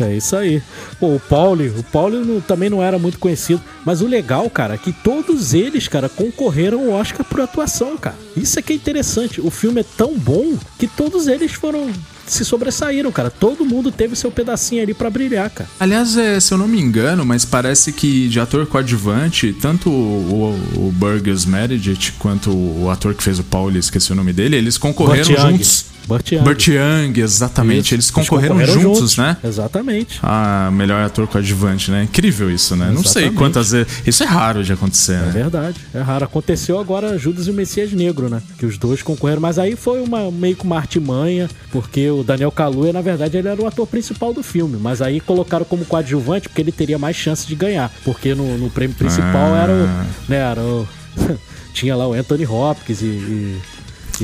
[0.00, 0.62] É isso aí.
[0.98, 3.60] Pô, o Pauli, o Pauli também não era muito conhecido.
[3.84, 8.16] Mas o legal, cara, é que todos eles, cara, concorreram ao Oscar por atuação, cara.
[8.36, 9.40] Isso é que é interessante.
[9.40, 11.90] O filme é tão bom que todos eles foram.
[12.26, 13.30] se sobressaíram, cara.
[13.30, 15.68] Todo mundo teve seu pedacinho ali pra brilhar, cara.
[15.78, 20.56] Aliás, é, se eu não me engano, mas parece que de ator coadjuvante, tanto o,
[20.76, 24.56] o, o Burgess Meredith quanto o ator que fez o Paul, esqueci o nome dele,
[24.56, 25.52] eles concorreram Young.
[25.52, 25.89] juntos.
[26.06, 26.42] Burt Young.
[26.42, 27.86] Burt Young, exatamente.
[27.86, 27.94] Isso.
[27.94, 29.36] Eles concorreram, juntos, né?
[29.44, 30.18] Exatamente.
[30.22, 32.04] Ah, melhor ator coadjuvante, né?
[32.04, 32.86] Incrível isso, né?
[32.86, 33.36] Não sei Exatamente.
[33.38, 34.02] quantas vezes.
[34.06, 35.30] Isso é raro de acontecer, É né?
[35.30, 36.24] verdade, é raro.
[36.24, 38.42] Aconteceu agora Judas e o Messias Negro, né?
[38.58, 42.50] Que os dois concorreram, mas aí foi uma, meio que uma artimanha, porque o Daniel
[42.50, 46.48] Kaluuya, na verdade, ele era o ator principal do filme, mas aí colocaram como coadjuvante
[46.48, 49.62] porque ele teria mais chance de ganhar, porque no, no prêmio principal Ah.
[49.62, 49.86] era o...
[50.28, 50.88] Né, era o...
[51.72, 53.04] Tinha lá o Anthony Hopkins e...
[53.06, 53.58] e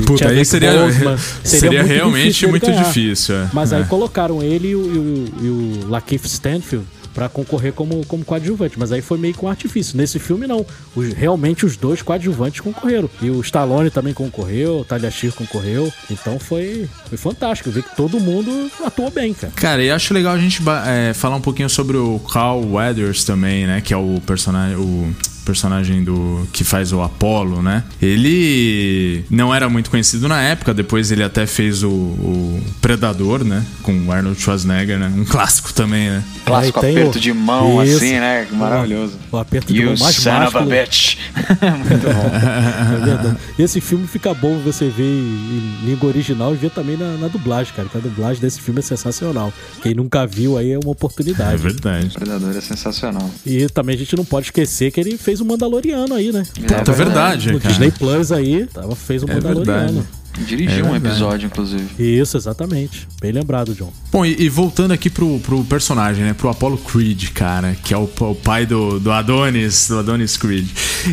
[0.05, 1.17] Puta, aí seria, Boseman.
[1.45, 2.83] seria, muito realmente difícil muito ganhar.
[2.85, 3.35] difícil.
[3.37, 3.51] é.
[3.53, 3.77] Mas É.
[3.77, 5.49] aí colocaram ele e o, e o, e
[5.85, 8.79] o Lakeith Stanfield pra concorrer como, como coadjuvante.
[8.79, 9.97] Mas aí foi meio com artifício.
[9.97, 10.67] Nesse filme, não.
[10.95, 13.09] Os- realmente os dois coadjuvantes concorreram.
[13.23, 15.91] E o Stallone também concorreu, o Talia Shire concorreu.
[16.11, 19.51] Então foi, foi fantástico ver que todo mundo atuou bem, cara.
[19.57, 23.67] Cara, e acho legal a gente é, falar um pouquinho sobre o Carl Weathers também,
[23.67, 23.81] né?
[23.81, 24.77] Que é o personagem.
[24.77, 25.11] O
[25.47, 27.85] personagem do que faz o Apollo, né?
[28.03, 33.65] Ele não era muito conhecido na época, depois ele até fez o, o Predador, né?
[33.83, 35.11] Com o Arnold Schwarzenegger, né?
[35.17, 36.25] Um clássico também, né?
[36.45, 37.97] Clássico Aí aperto o- de mão, Isso.
[37.97, 38.47] assim, né?
[38.53, 39.15] Maravilhoso.
[39.33, 41.17] O aperto de You mão mais son of a bitch.
[41.37, 42.97] Muito bom.
[42.97, 43.37] É verdade.
[43.59, 47.17] E esse filme fica bom você ver em em língua original e ver também na,
[47.19, 47.89] na dublagem, cara.
[47.89, 49.53] Que a dublagem desse filme é sensacional.
[49.83, 51.57] Quem nunca viu aí é uma É oportunidade.
[51.63, 52.11] verdade.
[52.11, 53.31] Predador é sensacional.
[53.45, 56.43] E também a gente não pode esquecer que ele fez o Mandaloriano aí, né?
[56.55, 57.71] Puta, é verdade, No cara.
[57.73, 59.67] Disney Plus aí, tava, fez o É Mandaloriano.
[59.93, 60.07] verdade.
[60.45, 61.87] Dirigiu É um episódio, inclusive.
[61.99, 63.07] Isso, exatamente.
[63.21, 63.93] Bem lembrado, John.
[64.13, 66.35] Bom, e, e voltando aqui pro, pro personagem, né?
[66.35, 70.69] Pro Apollo Creed, cara, que é o, o pai do, do Adonis, do Adonis Creed.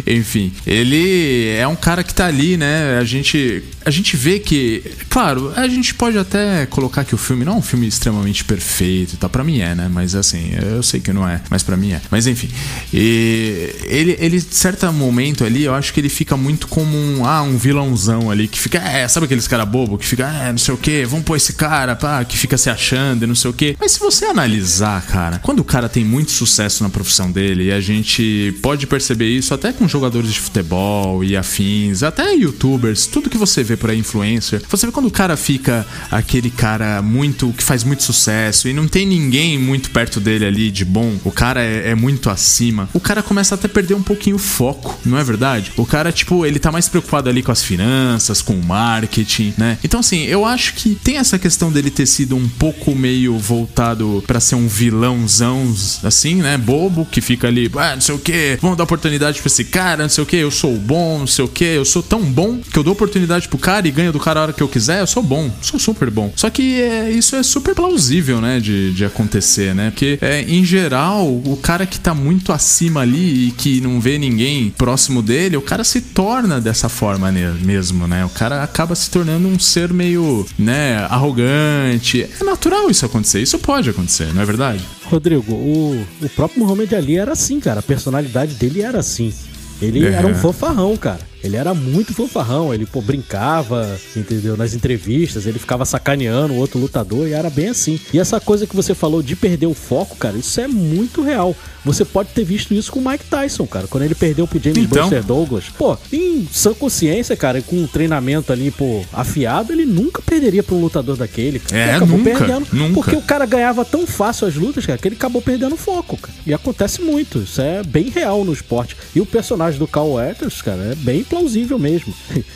[0.05, 2.97] Enfim, ele é um cara que tá ali, né?
[2.97, 7.45] A gente, a gente vê que, claro, a gente pode até colocar que o filme
[7.45, 9.29] não é um filme extremamente perfeito e tal.
[9.29, 9.89] Pra mim é, né?
[9.91, 12.01] Mas assim, eu sei que não é, mas pra mim é.
[12.09, 12.49] Mas enfim,
[12.93, 17.41] e ele, ele, certo momento ali, eu acho que ele fica muito como um, ah,
[17.41, 20.73] um vilãozão ali, que fica, é, sabe aqueles cara bobo que fica, é, não sei
[20.73, 23.54] o que, vamos pôr esse cara, pá, que fica se achando e não sei o
[23.54, 23.78] que.
[23.80, 27.71] Mas se você analisar, cara, quando o cara tem muito sucesso na profissão dele, e
[27.71, 33.30] a gente pode perceber isso até com jogadores de futebol e afins, até youtubers, tudo
[33.30, 37.54] que você vê por aí, influencer, você vê quando o cara fica aquele cara muito,
[37.54, 41.32] que faz muito sucesso e não tem ninguém muito perto dele ali de bom, o
[41.32, 44.97] cara é, é muito acima, o cara começa até a perder um pouquinho o foco,
[45.06, 45.71] não é verdade?
[45.78, 48.63] O cara, tipo, ele tá mais preocupado ali com as finanças, com o
[49.03, 49.77] marketing, né?
[49.83, 54.23] Então, assim, eu acho que tem essa questão dele ter sido um pouco meio voltado
[54.25, 56.57] pra ser um vilãozão, assim, né?
[56.57, 60.03] Bobo, que fica ali, ah, não sei o que, vamos dar oportunidade pra esse cara,
[60.03, 62.59] não sei o que, eu sou bom, não sei o que, eu sou tão bom
[62.59, 65.01] que eu dou oportunidade pro cara e ganho do cara a hora que eu quiser,
[65.01, 66.31] eu sou bom, sou super bom.
[66.35, 69.91] Só que é, isso é super plausível, né, de, de acontecer, né?
[69.91, 74.17] Porque, é, em geral, o cara que tá muito acima ali e que não vê
[74.17, 78.25] ninguém próximo dele, o cara se torna dessa forma mesmo, né?
[78.25, 82.23] O cara acaba se tornando um ser meio, né, arrogante.
[82.39, 84.84] É natural isso acontecer, isso pode acontecer, não é verdade?
[85.06, 87.79] Rodrigo, o, o próprio Muhammad Ali era assim, cara.
[87.79, 89.34] A personalidade dele era assim.
[89.82, 90.12] Ele É.
[90.12, 91.19] era um fanfarrão, cara.
[91.43, 94.56] Ele era muito fanfarrão, ele pô, brincava, entendeu?
[94.56, 97.99] Nas entrevistas, ele ficava sacaneando o outro lutador e era bem assim.
[98.13, 101.56] E essa coisa que você falou de perder o foco, cara, isso é muito real.
[101.86, 104.77] Você pode ter visto isso com o Mike Tyson, cara, quando ele perdeu pro James
[104.84, 105.01] Então.
[105.03, 105.65] Buster Douglas.
[105.77, 110.75] Pô, em sã consciência, cara, com um treinamento ali, pô, afiado, ele nunca perderia pra
[110.75, 111.77] um lutador daquele, cara.
[111.77, 112.93] É, Ele acabou nunca, perdendo, nunca.
[112.93, 116.15] Porque o cara ganhava tão fácil as lutas, cara, que ele acabou perdendo o foco,
[116.15, 116.34] cara.
[116.45, 117.39] E acontece muito.
[117.39, 118.95] Isso é bem real no esporte.
[119.13, 122.13] E o personagem do Carl Weathers, cara, é bem plausível mesmo.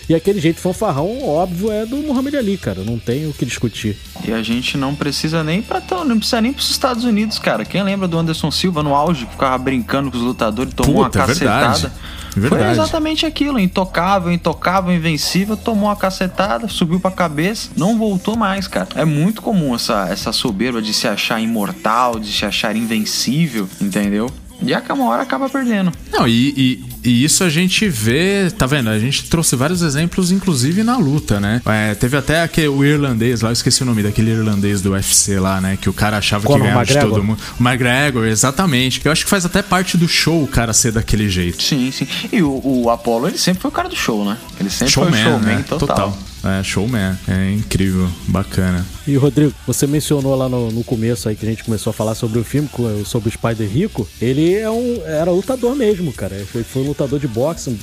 [0.07, 2.83] E aquele jeito fanfarrão, óbvio, é do Muhammad Ali, cara.
[2.83, 3.97] Não tem o que discutir.
[4.23, 7.65] E a gente não precisa nem pra tão, não precisa nem pros Estados Unidos, cara.
[7.65, 11.19] Quem lembra do Anderson Silva no auge, que ficava brincando com os lutadores, tomou Puta,
[11.19, 11.81] uma é verdade.
[11.81, 11.93] cacetada.
[12.35, 12.63] É verdade.
[12.63, 18.67] Foi exatamente aquilo, intocável, intocável, invencível, tomou uma cacetada, subiu pra cabeça, não voltou mais,
[18.67, 18.87] cara.
[18.95, 24.31] É muito comum essa, essa soberba de se achar imortal, de se achar invencível, entendeu?
[24.61, 25.91] E a uma hora acaba perdendo.
[26.11, 28.89] Não, e, e, e, isso a gente vê, tá vendo?
[28.89, 31.61] A gente trouxe vários exemplos, inclusive na luta, né?
[31.65, 35.39] É, teve até aquele, o irlandês lá, eu esqueci o nome daquele irlandês do UFC
[35.39, 35.77] lá, né?
[35.79, 37.39] Que o cara achava Conor que ganhava de todo mundo.
[37.59, 39.01] O McGregor, exatamente.
[39.03, 41.61] Eu acho que faz até parte do show o cara ser daquele jeito.
[41.61, 42.07] Sim, sim.
[42.31, 44.37] E o, o Apollo, ele sempre foi o cara do show, né?
[44.59, 45.65] Ele sempre showman, foi o showman né?
[45.67, 45.87] total.
[45.87, 46.17] total.
[46.47, 47.17] É, showman.
[47.27, 48.85] É incrível, bacana.
[49.07, 52.13] E Rodrigo, você mencionou lá no, no, começo aí que a gente começou a falar
[52.13, 52.69] sobre o filme,
[53.05, 54.07] sobre o Spider Rico.
[54.21, 56.35] Ele é um, era lutador mesmo, cara.
[56.35, 57.73] Ele foi um lutador de boxe,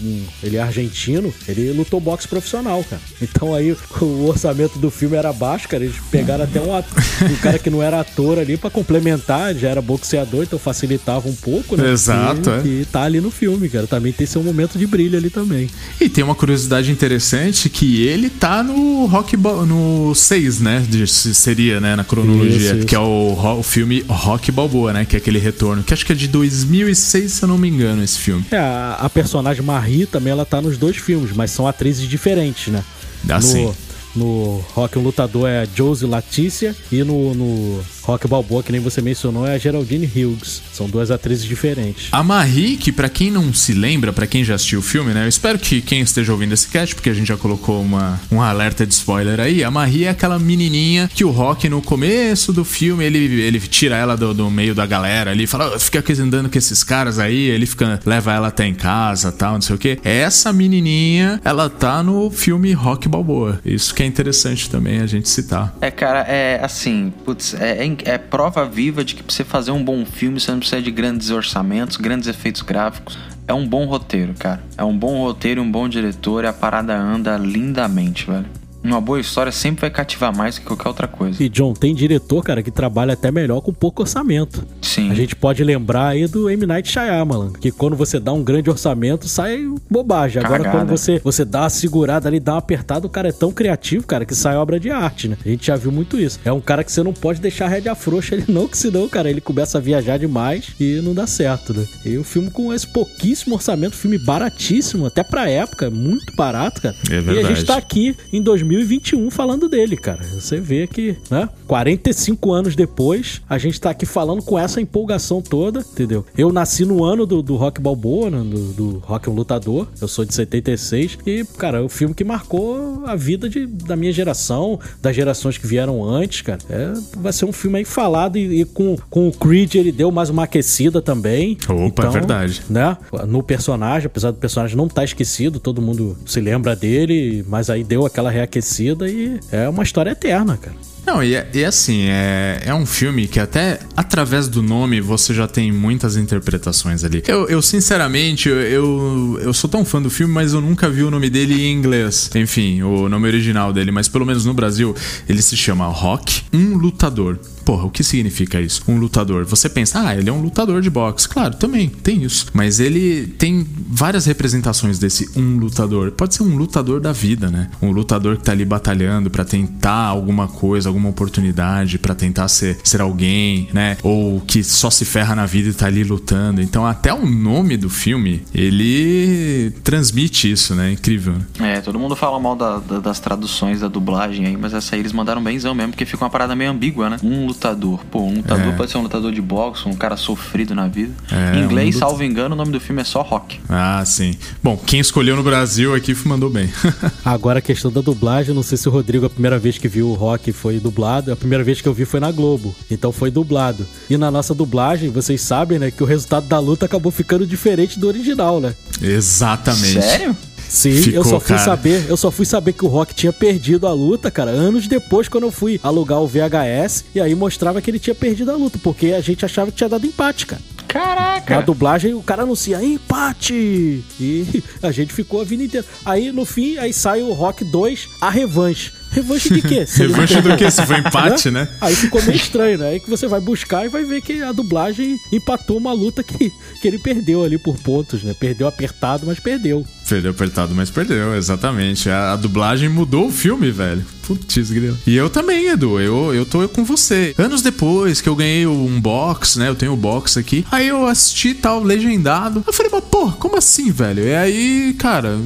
[0.43, 3.01] ele é argentino, ele lutou boxe profissional, cara.
[3.23, 5.85] Então aí o orçamento do filme era baixo, cara.
[5.85, 9.81] Eles pegaram até um, um cara que não era ator ali para complementar, já era
[9.81, 11.91] boxeador, então facilitava um pouco, né?
[11.91, 12.51] Exato.
[12.65, 12.83] E, é.
[12.83, 13.87] e tá ali no filme, cara.
[13.87, 15.71] Também tem seu momento de brilho ali também.
[16.01, 20.87] E tem uma curiosidade interessante que ele tá no Rock no 6, né?
[21.07, 22.87] Seria, né, na cronologia, isso, isso.
[22.87, 26.13] que é o, o filme Rock Balboa, né, que é aquele retorno, que acho que
[26.13, 28.45] é de 2006, se eu não me engano, esse filme.
[28.51, 32.73] É, a, a personagem Marie também ela tá nos dois filmes, mas são atrizes diferentes,
[32.73, 32.85] né?
[33.29, 33.75] Ah, no, sim.
[34.15, 39.47] No Rock, lutador é Josie Latícia e no, no Rock Balboa, que nem você mencionou,
[39.47, 40.63] é a Geraldine Hughes.
[40.73, 42.09] São duas atrizes diferentes.
[42.13, 45.25] A Marie, que pra quem não se lembra, para quem já assistiu o filme, né?
[45.25, 48.41] Eu espero que quem esteja ouvindo esse cast, porque a gente já colocou uma, um
[48.41, 49.65] alerta de spoiler aí.
[49.65, 53.97] A Marie é aquela menininha que o Rock, no começo do filme, ele, ele tira
[53.97, 57.67] ela do, do meio da galera ali, fala, fica andando com esses caras aí, ele
[57.67, 59.99] fica, leva ela até em casa tal, não sei o que.
[60.05, 63.61] Essa menininha, ela tá no filme Rock Balboa.
[63.65, 65.75] Isso que é interessante também a gente citar.
[65.81, 69.71] É, cara, é assim, putz, é, é é prova viva de que pra você fazer
[69.71, 73.19] um bom filme você não precisa de grandes orçamentos, grandes efeitos gráficos.
[73.47, 74.63] É um bom roteiro, cara.
[74.77, 79.21] É um bom roteiro, um bom diretor e a parada anda lindamente, velho uma boa
[79.21, 81.43] história sempre vai cativar mais que qualquer outra coisa.
[81.43, 84.67] E John, tem diretor, cara, que trabalha até melhor com pouco orçamento.
[84.83, 85.11] Sim.
[85.11, 86.67] A gente pode lembrar aí do M.
[86.67, 90.43] Night Shyamalan, que quando você dá um grande orçamento, sai bobagem.
[90.45, 93.51] Agora, quando você, você dá uma segurada ali, dá uma apertada, o cara é tão
[93.51, 95.37] criativo, cara, que sai obra de arte, né?
[95.45, 96.39] A gente já viu muito isso.
[96.45, 99.09] É um cara que você não pode deixar a rédea frouxa ele não, que senão,
[99.09, 101.87] cara, ele começa a viajar demais e não dá certo, né?
[102.05, 106.95] E o filme com esse pouquíssimo orçamento, filme baratíssimo, até pra época, muito barato, cara.
[107.11, 107.39] É verdade.
[107.39, 110.23] E a gente tá aqui em 2000 2021 falando dele, cara.
[110.25, 111.49] Você vê que, né?
[111.67, 116.25] 45 anos depois, a gente tá aqui falando com essa empolgação toda, entendeu?
[116.37, 118.39] Eu nasci no ano do, do Rock Balboa, né?
[118.39, 119.87] do, do Rock um Lutador.
[120.01, 123.97] Eu sou de 76 e, cara, é o filme que marcou a vida de, da
[123.97, 126.59] minha geração, das gerações que vieram antes, cara.
[126.69, 130.11] É, vai ser um filme aí falado e, e com, com o Creed ele deu
[130.11, 131.57] mais uma aquecida também.
[131.65, 132.63] Opa, é então, é verdade.
[132.69, 132.97] Né?
[133.29, 137.71] No personagem, apesar do personagem não estar tá esquecido, todo mundo se lembra dele, mas
[137.71, 138.64] aí deu aquela reaquecida
[139.09, 140.77] e é uma história eterna, cara.
[141.07, 145.01] Não, e, é, e é assim, é, é um filme que até através do nome
[145.01, 147.23] você já tem muitas interpretações ali.
[147.29, 151.11] Eu, eu sinceramente, eu, eu, sou tão fã do filme, mas eu nunca vi o
[151.11, 152.31] nome dele em inglês.
[152.35, 154.95] Enfim, o nome original dele, mas pelo menos no Brasil
[155.29, 157.39] ele se chama Rock, um lutador.
[157.65, 158.83] Porra, o que significa isso?
[158.87, 159.45] Um lutador.
[159.47, 161.29] Você pensa, ah, ele é um lutador de boxe.
[161.29, 162.47] Claro, também tem isso.
[162.53, 166.13] Mas ele tem várias representações desse um lutador.
[166.13, 167.71] Pode ser um lutador da vida, né?
[167.81, 172.79] Um lutador que tá ali batalhando para tentar alguma coisa, alguma oportunidade, para tentar ser,
[172.85, 173.97] ser alguém, né?
[174.03, 176.61] Ou que só se ferra na vida e tá ali lutando.
[176.61, 180.93] Então, até o nome do filme, ele transmite isso, né?
[180.93, 181.35] Incrível.
[181.61, 185.01] É, todo mundo fala mal da, da, das traduções da dublagem aí, mas essa aí
[185.01, 187.17] eles mandaram benzão mesmo, porque fica uma parada meio ambígua, né?
[187.23, 188.01] Um lutador.
[188.11, 188.77] Pô, um lutador é.
[188.77, 191.13] pode ser um lutador de boxe, um cara sofrido na vida.
[191.31, 193.61] É, em inglês, um salvo engano, o nome do filme é só Rock.
[193.69, 194.37] Ah, sim.
[194.63, 196.71] Bom, quem escolheu no Brasil aqui mandou bem.
[197.25, 200.09] Agora a questão da dublagem, não sei se o Rodrigo, a primeira vez que viu
[200.09, 202.75] o Rock foi dublado, a primeira vez que eu vi foi na Globo.
[202.91, 203.87] Então foi dublado.
[204.11, 207.99] E na nossa dublagem, vocês sabem, né, que o resultado da luta acabou ficando diferente
[207.99, 208.75] do original, né?
[209.01, 210.01] Exatamente.
[210.01, 210.37] Sério?
[210.69, 211.65] Sim, Ficou, eu só fui cara.
[211.65, 215.29] saber, eu só fui saber que o Rock tinha perdido a luta, cara, anos depois
[215.29, 218.79] quando eu fui alugar o VHS e aí mostrava que ele tinha perdido a luta,
[218.83, 220.63] porque a gente achava que tinha dado empate, cara.
[220.95, 221.57] Caraca!
[221.57, 224.05] Na dublagem o cara anuncia empate!
[224.21, 225.85] E a gente ficou a vida inteira.
[226.05, 228.93] Aí no fim, aí sai o Rock 2, a revanche.
[229.11, 229.85] Revanche de quê?
[229.97, 230.71] revanche do quê?
[230.71, 231.69] Se foi empate, né?
[231.81, 232.89] Aí ficou meio estranho, né?
[232.91, 236.53] Aí que você vai buscar e vai ver que a dublagem empatou uma luta que,
[236.81, 238.35] que ele perdeu ali por pontos, né?
[238.39, 239.85] Perdeu apertado, mas perdeu.
[240.09, 242.11] Perdeu apertado, mas perdeu, exatamente.
[242.11, 244.05] A, a dublagem mudou o filme, velho.
[244.27, 244.97] Putz, grilo.
[245.07, 246.01] E eu também, Edu.
[246.01, 247.35] Eu, eu tô com você.
[247.37, 249.69] Anos depois que eu ganhei um box, né?
[249.69, 250.65] Eu tenho o um box aqui.
[250.71, 252.63] Aí eu assisti tal, legendado.
[252.67, 254.23] Eu falei, mas pô, como assim, velho?
[254.25, 255.39] E aí, cara,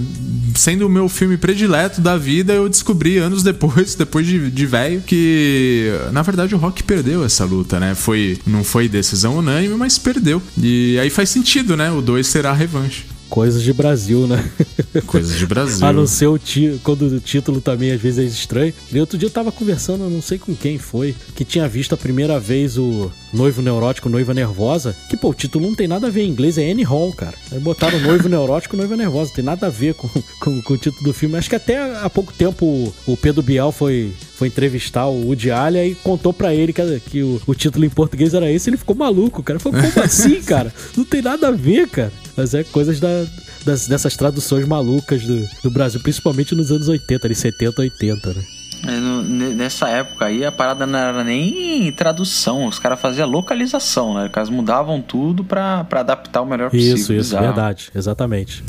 [0.55, 5.03] sendo o meu filme predileto da vida, eu descobri anos depois, depois de, de velho,
[5.03, 7.94] que na verdade o Rock perdeu essa luta, né?
[7.94, 10.42] Foi, não foi decisão unânime, mas perdeu.
[10.57, 11.90] E aí faz sentido, né?
[11.90, 13.17] O 2 será a revanche.
[13.29, 14.43] Coisas de Brasil, né?
[15.07, 15.85] Coisas de Brasil.
[15.87, 18.73] a não ser o título, quando o título também às vezes é estranho.
[18.91, 21.97] E outro dia eu tava conversando, não sei com quem foi, que tinha visto a
[21.97, 24.97] primeira vez o Noivo Neurótico, Noiva Nervosa.
[25.09, 27.35] Que, pô, o título não tem nada a ver em inglês, é Annie Hall, cara.
[27.53, 29.33] Aí botaram Noivo Neurótico, Noiva Nervosa.
[29.35, 30.09] Tem nada a ver com,
[30.41, 31.37] com, com, o título do filme.
[31.37, 35.93] Acho que até há pouco tempo o Pedro Bial foi, foi entrevistar o Woody Allen
[35.93, 38.71] e contou pra ele que, que o, o, título em português era esse.
[38.71, 39.59] Ele ficou maluco, cara.
[39.59, 40.73] Falou, como assim, cara?
[40.97, 42.12] Não tem nada a ver, cara.
[42.38, 43.27] Mas é coisas da,
[43.64, 48.58] das, dessas traduções malucas do, do Brasil, principalmente nos anos 80, ali 70, 80, né?
[48.87, 54.14] É, no, nessa época aí a parada não era nem tradução, os caras faziam localização,
[54.14, 54.27] né?
[54.27, 56.95] Os caras mudavam tudo pra, pra adaptar o melhor possível.
[56.95, 57.47] Isso, isso, bizarro.
[57.47, 58.62] verdade, exatamente.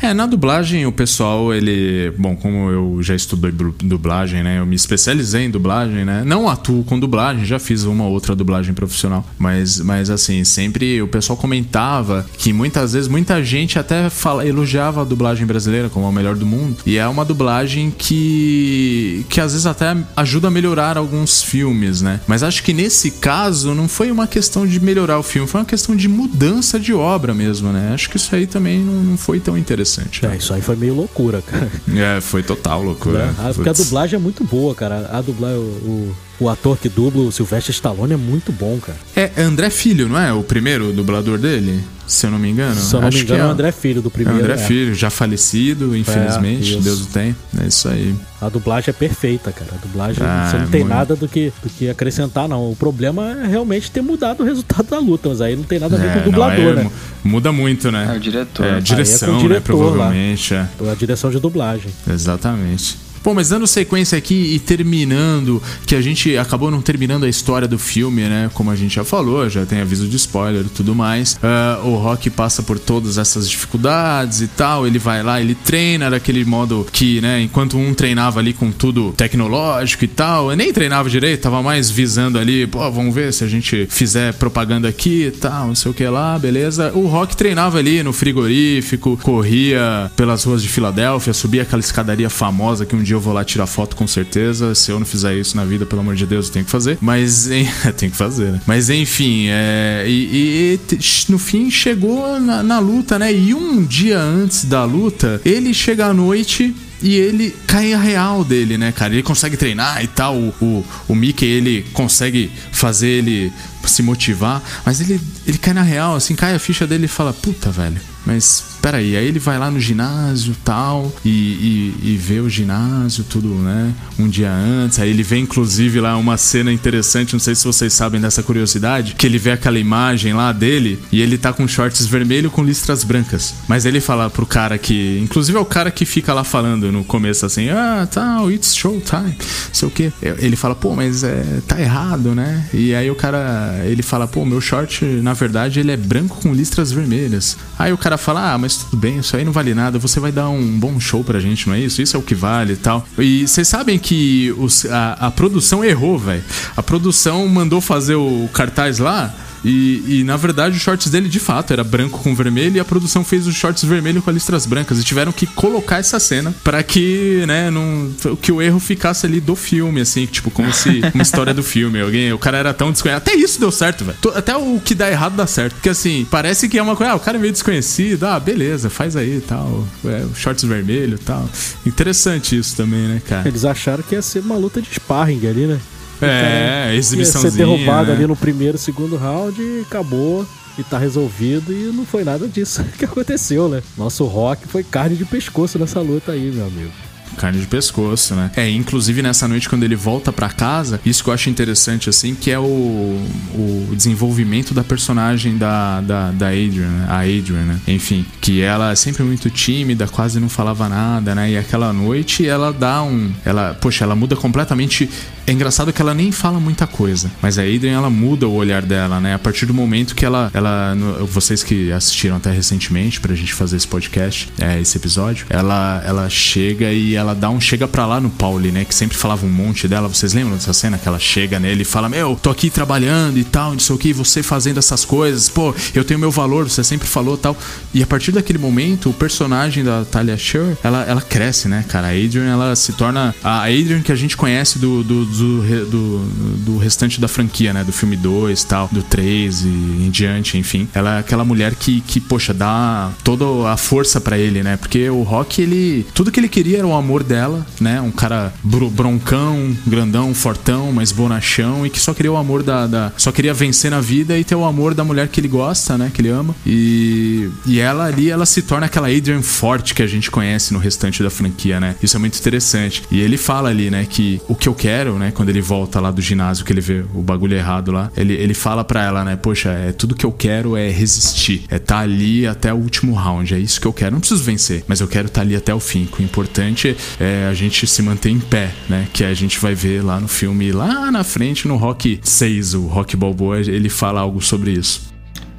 [0.00, 0.08] É.
[0.08, 0.14] é.
[0.14, 2.12] na dublagem o pessoal, ele.
[2.18, 4.58] Bom, como eu já estudei dublagem, né?
[4.58, 6.22] Eu me especializei em dublagem, né?
[6.24, 9.24] Não atuo com dublagem, já fiz uma outra dublagem profissional.
[9.38, 15.02] Mas, mas assim, sempre o pessoal comentava que muitas vezes muita gente até fala, elogiava
[15.02, 16.76] a dublagem brasileira como a melhor do mundo.
[16.86, 19.24] E é uma dublagem que.
[19.28, 22.20] que que às vezes até ajuda a melhorar alguns filmes, né?
[22.26, 25.66] Mas acho que nesse caso não foi uma questão de melhorar o filme, foi uma
[25.66, 27.90] questão de mudança de obra mesmo, né?
[27.92, 30.24] Acho que isso aí também não, não foi tão interessante.
[30.24, 30.32] Né?
[30.32, 31.70] É, isso aí foi meio loucura, cara.
[31.94, 33.34] É, foi total loucura.
[33.46, 35.10] É, porque a dublagem é muito boa, cara.
[35.12, 38.98] A dublagem, o, o ator que dubla o Sylvester Stallone é muito bom, cara.
[39.14, 40.32] É André Filho, não é?
[40.32, 41.82] O primeiro dublador dele?
[42.06, 42.76] Se eu não me engano.
[42.76, 44.38] Se eu não Acho me engano, é o André Filho do primeiro.
[44.40, 44.58] André é.
[44.58, 46.76] Filho, já falecido, infelizmente.
[46.76, 47.34] É, Deus o tem.
[47.60, 48.14] É isso aí.
[48.40, 49.72] A dublagem é perfeita, cara.
[49.74, 50.94] A dublagem, ah, você não tem muito.
[50.94, 52.70] nada do que, do que acrescentar, não.
[52.70, 55.96] O problema é realmente ter mudado o resultado da luta, mas aí não tem nada
[55.96, 56.90] a ver com o é, dublador, não, é, né?
[57.24, 58.08] Muda muito, né?
[58.12, 58.66] É o diretor.
[58.66, 59.60] É, direção, diretor, né?
[59.60, 60.54] Provavelmente.
[60.54, 60.68] Lá.
[60.84, 60.90] É.
[60.90, 61.90] A direção de dublagem.
[62.08, 63.05] Exatamente.
[63.26, 67.66] Bom, mas dando sequência aqui e terminando, que a gente acabou não terminando a história
[67.66, 68.48] do filme, né?
[68.54, 71.32] Como a gente já falou, já tem aviso de spoiler e tudo mais.
[71.34, 74.86] Uh, o Rock passa por todas essas dificuldades e tal.
[74.86, 77.42] Ele vai lá, ele treina daquele modo que, né?
[77.42, 81.90] Enquanto um treinava ali com tudo tecnológico e tal, eu nem treinava direito, tava mais
[81.90, 85.90] visando ali, pô, vamos ver se a gente fizer propaganda aqui e tal, não sei
[85.90, 86.92] o que lá, beleza.
[86.94, 92.86] O Rock treinava ali no frigorífico, corria pelas ruas de Filadélfia, subia aquela escadaria famosa
[92.86, 94.74] que um dia eu vou lá tirar foto com certeza.
[94.74, 96.98] Se eu não fizer isso na vida, pelo amor de Deus, eu tenho que fazer.
[97.00, 97.48] Mas
[97.96, 98.60] tem que fazer, né?
[98.66, 103.32] Mas enfim, é, e, e, no fim chegou na, na luta, né?
[103.32, 108.44] E um dia antes da luta, ele chega à noite e ele cai a real
[108.44, 109.12] dele, né, cara?
[109.12, 110.36] Ele consegue treinar e tal.
[110.36, 113.52] O, o, o Mickey, ele consegue fazer ele
[113.90, 117.32] se motivar, mas ele, ele cai na real, assim, cai a ficha dele e fala:
[117.32, 122.38] Puta, velho, mas peraí, aí ele vai lá no ginásio tal, e, e, e, vê
[122.38, 123.92] o ginásio, tudo, né?
[124.16, 125.00] Um dia antes.
[125.00, 129.14] Aí ele vê, inclusive, lá uma cena interessante, não sei se vocês sabem dessa curiosidade,
[129.14, 133.02] que ele vê aquela imagem lá dele e ele tá com shorts vermelho com listras
[133.02, 133.54] brancas.
[133.66, 135.18] Mas ele fala pro cara que.
[135.20, 139.36] Inclusive é o cara que fica lá falando no começo assim, ah, tal, it's showtime,
[139.72, 140.12] sei o quê.
[140.22, 142.68] Ele fala, pô, mas é, tá errado, né?
[142.72, 146.52] E aí o cara, ele fala, pô, meu short, na verdade, ele é branco com
[146.52, 147.56] listras vermelhas.
[147.78, 150.32] Aí o cara fala, ah, mas tudo bem, isso aí não vale nada, você vai
[150.32, 152.00] dar um bom show pra gente, não é isso?
[152.00, 153.06] Isso é o que vale e tal.
[153.18, 156.44] E vocês sabem que os, a, a produção errou, velho.
[156.76, 159.34] A produção mandou fazer o cartaz lá
[159.68, 162.84] e, e, na verdade, os shorts dele de fato era branco com vermelho e a
[162.84, 165.00] produção fez os shorts vermelho com listras brancas.
[165.00, 169.40] E tiveram que colocar essa cena para que, né, não, que o erro ficasse ali
[169.40, 172.00] do filme, assim, tipo, como se uma história do filme.
[172.00, 173.18] Alguém, o cara era tão desconhecido.
[173.18, 174.16] Até isso deu certo, velho.
[174.36, 175.74] Até o que dá errado dá certo.
[175.74, 178.88] Porque assim, parece que é uma coisa, ah, o cara é meio desconhecido, ah, beleza,
[178.88, 179.84] faz aí e tal.
[180.04, 181.50] É, shorts vermelho e tal.
[181.84, 183.48] Interessante isso também, né, cara?
[183.48, 185.80] Eles acharam que ia ser uma luta de sparring ali, né?
[186.20, 188.14] É, exibição Ia ser derrubado né?
[188.14, 190.46] ali no primeiro, segundo round e acabou.
[190.78, 193.82] E tá resolvido e não foi nada disso que aconteceu, né?
[193.96, 196.92] Nosso Rock foi carne de pescoço nessa luta aí, meu amigo
[197.36, 198.50] carne de pescoço, né?
[198.56, 202.34] É, inclusive nessa noite quando ele volta para casa, isso que eu acho interessante assim,
[202.34, 207.06] que é o, o desenvolvimento da personagem da, da, da Adrian, né?
[207.08, 207.80] a Adrian, né?
[207.86, 211.50] Enfim, que ela é sempre muito tímida, quase não falava nada, né?
[211.50, 213.32] E aquela noite ela dá um.
[213.44, 215.08] Ela, poxa, ela muda completamente.
[215.46, 218.82] É engraçado que ela nem fala muita coisa, mas a Adrian ela muda o olhar
[218.82, 219.34] dela, né?
[219.34, 220.50] A partir do momento que ela.
[220.52, 220.94] ela
[221.30, 226.28] vocês que assistiram até recentemente pra gente fazer esse podcast, é, esse episódio, ela, ela
[226.28, 228.84] chega e ela dá um chega pra lá no Pauli, né?
[228.84, 230.08] Que sempre falava um monte dela.
[230.08, 233.44] Vocês lembram dessa cena que ela chega nele e fala: Meu, tô aqui trabalhando e
[233.44, 236.82] tal, não sei o que, você fazendo essas coisas, pô, eu tenho meu valor, você
[236.82, 237.56] sempre falou tal.
[237.94, 242.08] E a partir daquele momento, o personagem da Talia Shire, ela, ela cresce, né, cara?
[242.08, 246.18] A Adrian, ela se torna a Adrian que a gente conhece do, do, do, do,
[246.64, 247.84] do restante da franquia, né?
[247.84, 250.88] Do filme 2 tal, do 3 e em diante, enfim.
[250.94, 254.76] Ela é aquela mulher que, que poxa, dá toda a força para ele, né?
[254.76, 256.06] Porque o Rock, ele.
[256.14, 258.00] Tudo que ele queria era o amor dela, né?
[258.00, 263.12] Um cara broncão, grandão, fortão, mas bonachão e que só queria o amor da, da.
[263.16, 266.10] Só queria vencer na vida e ter o amor da mulher que ele gosta, né?
[266.12, 266.54] Que ele ama.
[266.64, 270.78] E, e ela ali, ela se torna aquela Adrian forte que a gente conhece no
[270.78, 271.96] restante da franquia, né?
[272.02, 273.02] Isso é muito interessante.
[273.10, 276.10] E ele fala ali, né, que o que eu quero, né, quando ele volta lá
[276.10, 279.36] do ginásio, que ele vê o bagulho errado lá, ele, ele fala pra ela, né,
[279.36, 283.14] poxa, é, tudo que eu quero é resistir, é estar tá ali até o último
[283.14, 284.12] round, é isso que eu quero.
[284.12, 286.08] Não preciso vencer, mas eu quero estar tá ali até o fim.
[286.18, 290.02] O importante é a gente se manter em pé, né, que a gente vai ver
[290.02, 294.40] lá no filme, lá na frente, no Rock 6, o Rock Balboa, ele fala algo
[294.40, 295.16] sobre isso.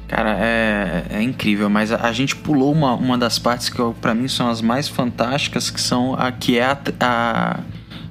[0.08, 4.14] Cara, é, é incrível, mas a, a, gente pulou uma, uma das partes que para
[4.14, 7.60] mim são as mais fantásticas, que são a que é a, a,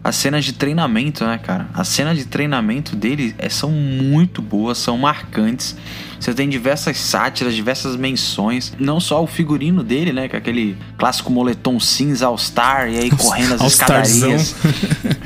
[0.04, 1.68] as cenas de treinamento, né, cara?
[1.74, 5.76] As cenas de treinamento dele é, são muito boas, são marcantes.
[6.20, 8.74] Você tem diversas sátiras, diversas menções.
[8.80, 10.28] Não só o figurino dele, né?
[10.28, 14.56] Com é aquele clássico moletom cinza All-Star, e aí correndo as escadarias.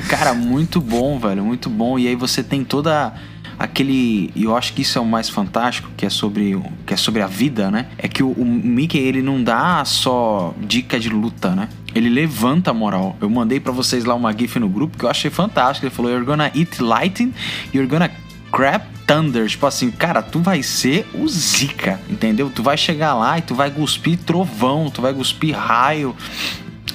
[0.08, 1.98] cara, muito bom, velho, muito bom.
[1.98, 3.14] E aí você tem toda
[3.62, 6.96] aquele e eu acho que isso é o mais fantástico que é sobre que é
[6.96, 11.08] sobre a vida né é que o, o Mickey ele não dá só dica de
[11.08, 13.16] luta né ele levanta a moral.
[13.20, 15.86] Eu mandei para vocês lá uma gif no grupo que eu achei fantástico.
[15.86, 17.34] Ele falou: You're gonna eat lightning,
[17.72, 18.10] you're gonna
[18.50, 19.46] crap thunder.
[19.46, 22.50] Tipo assim, cara, tu vai ser o Zika, entendeu?
[22.50, 26.16] Tu vai chegar lá e tu vai cuspir trovão, tu vai cuspir raio,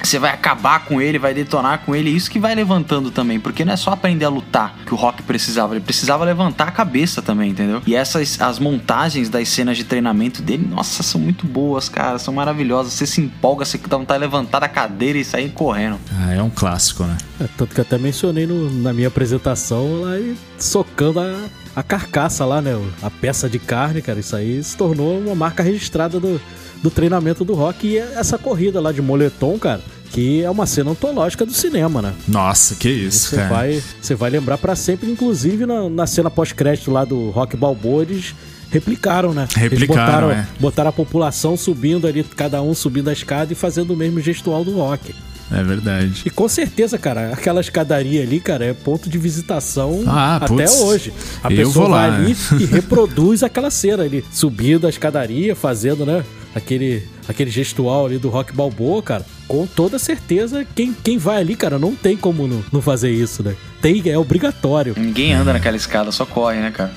[0.08, 3.66] você vai acabar com ele, vai detonar com ele, isso que vai levantando também, porque
[3.66, 7.22] não é só aprender a lutar que o Rock precisava, ele precisava levantar a cabeça
[7.22, 7.82] também, entendeu?
[7.86, 12.34] E essas as montagens das cenas de treinamento dele, nossa, são muito boas, cara, são
[12.34, 12.94] maravilhosas.
[12.94, 16.00] Você se empolga, você dá vontade de levantar da cadeira e sair correndo.
[16.20, 17.18] Ah, é um clássico, né?
[17.40, 21.46] É, tanto que até mencionei no, na minha apresentação lá e socando a,
[21.76, 22.72] a carcaça lá, né?
[23.02, 26.40] A peça de carne, cara, isso aí se tornou uma marca registrada do,
[26.82, 29.82] do treinamento do Rock e essa corrida lá de moletom, cara
[30.12, 32.14] que é uma cena antológica do cinema, né?
[32.28, 33.50] Nossa, que isso, você cara.
[33.50, 38.04] Vai, você vai lembrar para sempre, inclusive na, na cena pós-crédito lá do Rock Balboa,
[38.04, 38.34] eles
[38.70, 39.48] replicaram, né?
[39.56, 40.48] Replicaram, eles botaram, é.
[40.60, 44.64] botaram a população subindo ali, cada um subindo a escada e fazendo o mesmo gestual
[44.64, 45.14] do Rock.
[45.50, 46.24] É verdade.
[46.26, 50.82] E com certeza, cara, aquela escadaria ali, cara, é ponto de visitação ah, até putz,
[50.82, 51.14] hoje.
[51.42, 52.38] A eu pessoa vou lá, vai ali né?
[52.60, 56.24] e reproduz aquela cena ali, subindo a escadaria, fazendo, né?
[56.54, 59.26] Aquele, aquele gestual ali do Rock Balboa, cara.
[59.48, 63.42] Com toda certeza, quem, quem vai ali, cara, não tem como não, não fazer isso,
[63.42, 63.56] né?
[63.82, 64.96] Tem, é obrigatório.
[64.98, 66.92] Ninguém anda naquela escada, só corre, né, cara?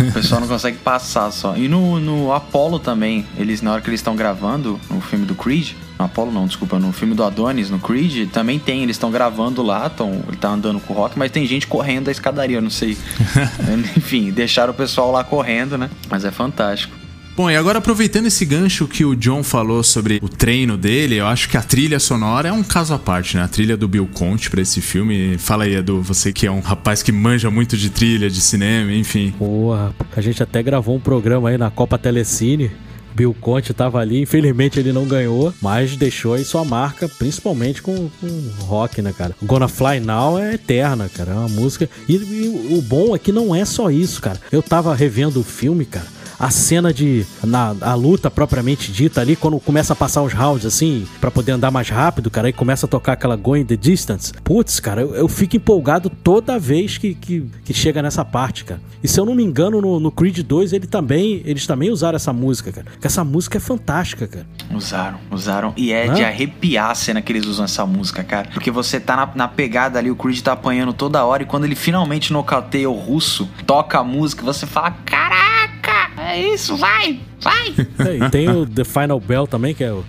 [0.00, 1.56] O pessoal não consegue passar só.
[1.56, 5.34] E no, no Apollo também, eles, na hora que eles estão gravando o filme do
[5.34, 9.10] Creed, no Apollo não, desculpa, no filme do Adonis, no Creed, também tem, eles estão
[9.10, 12.56] gravando lá, tão, ele tá andando com o Rock, mas tem gente correndo da escadaria,
[12.56, 12.96] eu não sei.
[13.96, 15.88] Enfim, deixaram o pessoal lá correndo, né?
[16.08, 17.03] Mas é fantástico.
[17.36, 21.26] Bom, e agora aproveitando esse gancho que o John falou sobre o treino dele, eu
[21.26, 23.42] acho que a trilha sonora é um caso à parte, né?
[23.42, 25.36] A trilha do Bill Conte para esse filme.
[25.36, 28.92] Fala aí, Edu, você que é um rapaz que manja muito de trilha, de cinema,
[28.92, 29.34] enfim.
[29.36, 32.70] Porra, a gente até gravou um programa aí na Copa Telecine.
[33.16, 38.08] Bill Conte estava ali, infelizmente ele não ganhou, mas deixou aí sua marca, principalmente com,
[38.20, 39.34] com rock, né, cara?
[39.42, 41.88] Gonna Fly Now é eterna, cara, é uma música.
[42.08, 44.40] E, e o bom é que não é só isso, cara.
[44.52, 47.26] Eu tava revendo o filme, cara a cena de.
[47.42, 51.52] Na, a luta propriamente dita ali, quando começa a passar os rounds assim, para poder
[51.52, 54.32] andar mais rápido, cara, aí começa a tocar aquela Going the Distance.
[54.42, 58.80] Putz, cara, eu, eu fico empolgado toda vez que, que, que, chega nessa parte, cara.
[59.02, 62.16] E se eu não me engano, no, no Creed 2 ele também, eles também usaram
[62.16, 62.86] essa música, cara.
[62.90, 64.46] Porque essa música é fantástica, cara.
[64.72, 65.72] Usaram, usaram.
[65.76, 66.14] E é Hã?
[66.14, 68.48] de arrepiar a cena que eles usam essa música, cara.
[68.52, 71.64] Porque você tá na, na pegada ali, o Creed tá apanhando toda hora, e quando
[71.64, 76.13] ele finalmente nocauteia o russo, toca a música, você fala: caraca!
[76.24, 77.20] É isso, vai!
[77.40, 77.74] Vai!
[78.06, 80.04] É, e tem o The Final Bell também, que é o.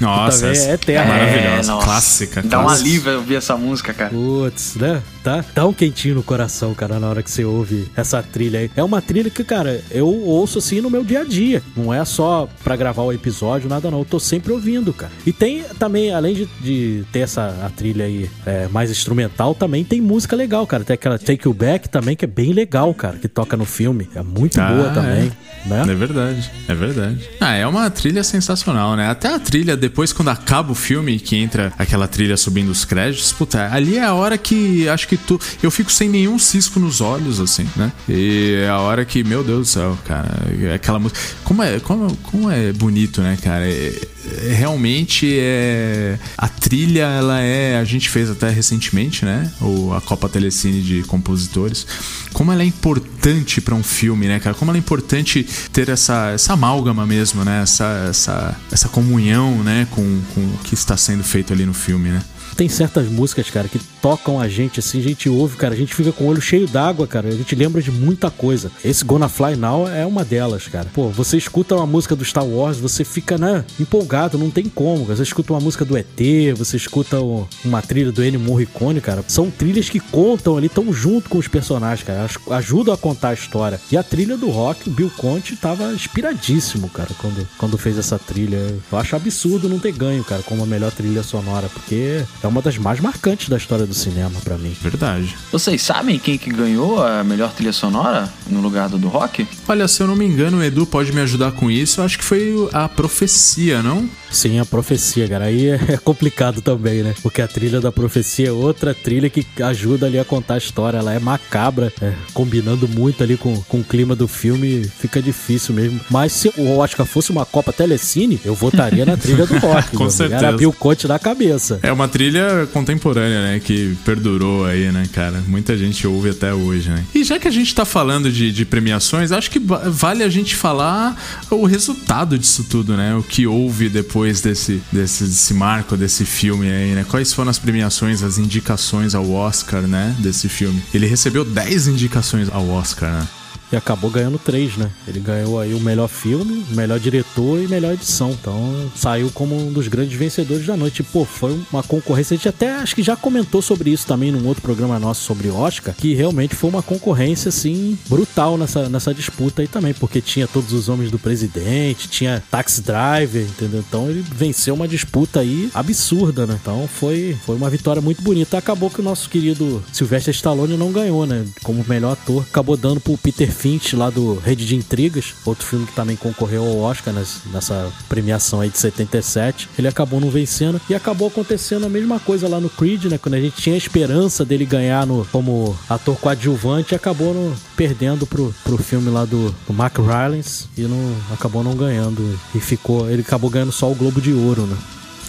[0.00, 1.12] Nossa, essa é eterna.
[1.12, 1.72] maravilhosa.
[1.72, 1.86] nossa.
[1.86, 4.10] Clássica, Dá um alívio ouvir essa música, cara.
[4.10, 5.02] Putz, né?
[5.22, 8.70] Tá, dá um quentinho no coração, cara, na hora que você ouve essa trilha aí.
[8.76, 11.62] É uma trilha que, cara, eu ouço assim no meu dia a dia.
[11.76, 14.00] Não é só pra gravar o episódio, nada não.
[14.00, 15.12] Eu tô sempre ouvindo, cara.
[15.24, 19.84] E tem também, além de, de ter essa a trilha aí é, mais instrumental, também
[19.84, 20.84] tem música legal, cara.
[20.84, 24.08] Tem aquela Take You Back também, que é bem legal, cara, que toca no filme.
[24.14, 25.32] É muito Ah, boa também,
[25.66, 25.82] né?
[25.88, 27.28] É verdade, é verdade.
[27.40, 29.08] Ah, é uma trilha sensacional, né?
[29.08, 33.32] Até a trilha, depois, quando acaba o filme, que entra aquela trilha subindo os créditos,
[33.32, 35.40] puta, ali é a hora que acho que tu.
[35.62, 37.92] Eu fico sem nenhum cisco nos olhos, assim, né?
[38.08, 40.28] E é a hora que, meu Deus do céu, cara,
[40.62, 41.20] é aquela música.
[41.44, 43.66] Como é, como, como é bonito, né, cara?
[43.68, 46.18] É- é- realmente é.
[46.36, 47.78] A trilha, ela é.
[47.78, 49.50] A gente fez até recentemente, né?
[49.60, 51.86] O, a Copa Telecine de Compositores.
[52.32, 54.54] Como ela é importante pra um filme, né, cara?
[54.54, 57.62] Como ela é importante ter essa, essa amálgama mesmo, né?
[57.62, 59.86] Essa, essa, essa comunhão, né?
[59.90, 62.22] Com, com o que está sendo feito ali no filme, né?
[62.56, 65.94] Tem certas músicas, cara, que tocam a gente assim, a gente ouve, cara, a gente
[65.94, 68.70] fica com o olho cheio d'água, cara, a gente lembra de muita coisa.
[68.84, 70.86] Esse Gonna Fly Now é uma delas, cara.
[70.92, 75.04] Pô, você escuta uma música do Star Wars, você fica, né, empolgado, não tem como.
[75.06, 79.24] Você escuta uma música do ET, você escuta o- uma trilha do Ennio Morricone, cara.
[79.28, 82.28] São trilhas que contam ali, tão junto com os personagens, cara.
[82.50, 83.80] Ajudam a contar a história.
[83.90, 88.58] E a trilha do rock, Bill Conte tava inspiradíssimo, cara, quando, quando fez essa trilha.
[88.90, 92.62] Eu acho absurdo não ter ganho, cara, como a melhor trilha sonora, porque é uma
[92.62, 94.74] das mais marcantes da história do cinema pra mim.
[94.80, 95.36] Verdade.
[95.50, 99.46] Vocês sabem quem que ganhou a melhor trilha sonora no lugar do, do rock?
[99.68, 102.00] Olha, se eu não me engano, o Edu pode me ajudar com isso.
[102.00, 104.08] Eu acho que foi a profecia, não?
[104.30, 105.46] Sim, a profecia, cara.
[105.46, 107.14] Aí é é complicado também, né?
[107.22, 110.98] Porque a trilha da profecia é outra trilha que ajuda ali a contar a história.
[110.98, 115.74] Ela é macabra, é, combinando muito ali com, com o clima do filme, fica difícil
[115.74, 116.00] mesmo.
[116.10, 119.96] Mas se o Oscar fosse uma Copa Telecine, eu votaria na trilha do rock.
[119.96, 120.46] Com certeza.
[120.46, 121.78] Era Bill Conte na cabeça.
[121.82, 122.31] É uma trilha
[122.72, 123.60] contemporânea, né?
[123.60, 125.42] Que perdurou aí, né, cara?
[125.46, 127.04] Muita gente ouve até hoje, né?
[127.14, 130.28] E já que a gente tá falando de, de premiações, acho que va- vale a
[130.28, 131.16] gente falar
[131.50, 133.14] o resultado disso tudo, né?
[133.14, 137.04] O que houve depois desse, desse, desse marco, desse filme aí, né?
[137.08, 140.14] Quais foram as premiações, as indicações ao Oscar, né?
[140.18, 140.82] Desse filme.
[140.92, 143.26] Ele recebeu 10 indicações ao Oscar, né?
[143.72, 144.90] E acabou ganhando três, né?
[145.08, 148.30] Ele ganhou aí o melhor filme, o melhor diretor e melhor edição.
[148.30, 151.02] Então saiu como um dos grandes vencedores da noite.
[151.02, 152.34] Pô, foi uma concorrência.
[152.34, 155.48] A gente até acho que já comentou sobre isso também num outro programa nosso sobre
[155.48, 160.46] Oscar, que realmente foi uma concorrência assim brutal nessa, nessa disputa aí também, porque tinha
[160.46, 163.82] todos os homens do presidente, tinha Taxi Driver, entendeu?
[163.88, 166.58] Então ele venceu uma disputa aí absurda, né?
[166.60, 168.58] Então foi, foi uma vitória muito bonita.
[168.58, 171.46] Acabou que o nosso querido Sylvester Stallone não ganhou, né?
[171.62, 175.86] Como melhor ator, acabou dando pro Peter Finch lá do Rede de Intrigas, outro filme
[175.86, 179.68] que também concorreu ao Oscar nes- nessa premiação aí de 77.
[179.78, 183.18] Ele acabou não vencendo e acabou acontecendo a mesma coisa lá no Creed, né?
[183.18, 188.26] Quando a gente tinha a esperança dele ganhar no, como ator coadjuvante, acabou no- perdendo
[188.26, 192.36] pro, pro filme lá do, do Mark Rylance e não, acabou não ganhando.
[192.54, 194.76] E ficou, ele acabou ganhando só o Globo de Ouro, né?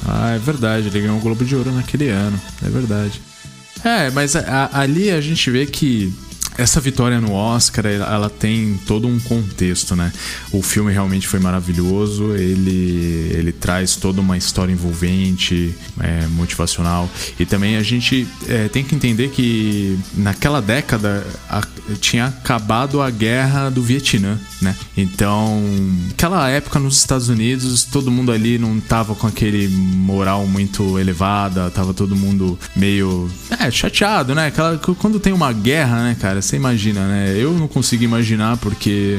[0.07, 3.21] Ah, é verdade, ele ganhou o Globo de Ouro naquele ano, é verdade.
[3.85, 6.11] É, mas a- a- ali a gente vê que
[6.57, 10.11] essa vitória no Oscar, ela tem todo um contexto, né?
[10.51, 17.09] O filme realmente foi maravilhoso, ele, ele traz toda uma história envolvente, é, motivacional.
[17.39, 21.61] E também a gente é, tem que entender que naquela década a-
[21.99, 24.75] tinha acabado a guerra do Vietnã, né?
[24.95, 25.61] Então,
[26.11, 31.69] aquela época nos Estados Unidos, todo mundo ali não tava com aquele moral muito elevada,
[31.69, 34.47] tava todo mundo meio é, chateado, né?
[34.47, 37.35] Aquela, quando tem uma guerra, né, cara, você imagina, né?
[37.37, 39.17] Eu não consigo imaginar porque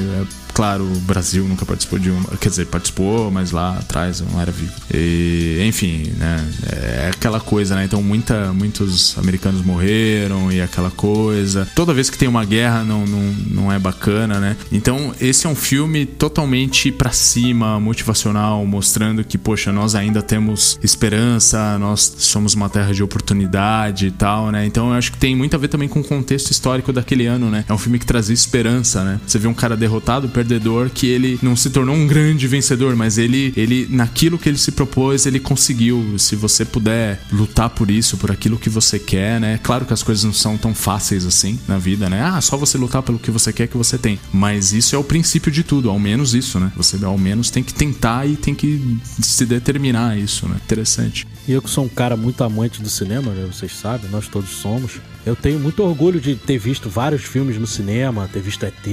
[0.54, 2.24] Claro, o Brasil nunca participou de uma.
[2.36, 4.72] Quer dizer, participou, mas lá atrás não era vivo.
[4.92, 6.48] E, enfim, né?
[6.70, 7.84] É aquela coisa, né?
[7.84, 11.68] Então, muita, muitos americanos morreram e aquela coisa.
[11.74, 14.56] Toda vez que tem uma guerra não, não, não é bacana, né?
[14.70, 20.78] Então, esse é um filme totalmente pra cima, motivacional, mostrando que, poxa, nós ainda temos
[20.82, 24.64] esperança, nós somos uma terra de oportunidade e tal, né?
[24.64, 27.50] Então, eu acho que tem muito a ver também com o contexto histórico daquele ano,
[27.50, 27.64] né?
[27.68, 29.20] É um filme que trazia esperança, né?
[29.26, 33.16] Você vê um cara derrotado, perdedor que ele não se tornou um grande vencedor, mas
[33.16, 36.18] ele, ele naquilo que ele se propôs, ele conseguiu.
[36.18, 39.58] Se você puder lutar por isso, por aquilo que você quer, né?
[39.62, 42.22] Claro que as coisas não são tão fáceis assim na vida, né?
[42.22, 44.20] Ah, só você lutar pelo que você quer que você tem.
[44.32, 46.70] Mas isso é o princípio de tudo, ao menos isso, né?
[46.76, 50.56] Você ao menos tem que tentar e tem que se determinar isso, né?
[50.62, 51.26] Interessante.
[51.46, 53.46] E eu que sou um cara muito amante do cinema, né?
[53.46, 55.00] vocês sabem, nós todos somos.
[55.26, 58.86] Eu tenho muito orgulho de ter visto vários filmes no cinema, ter visto ET,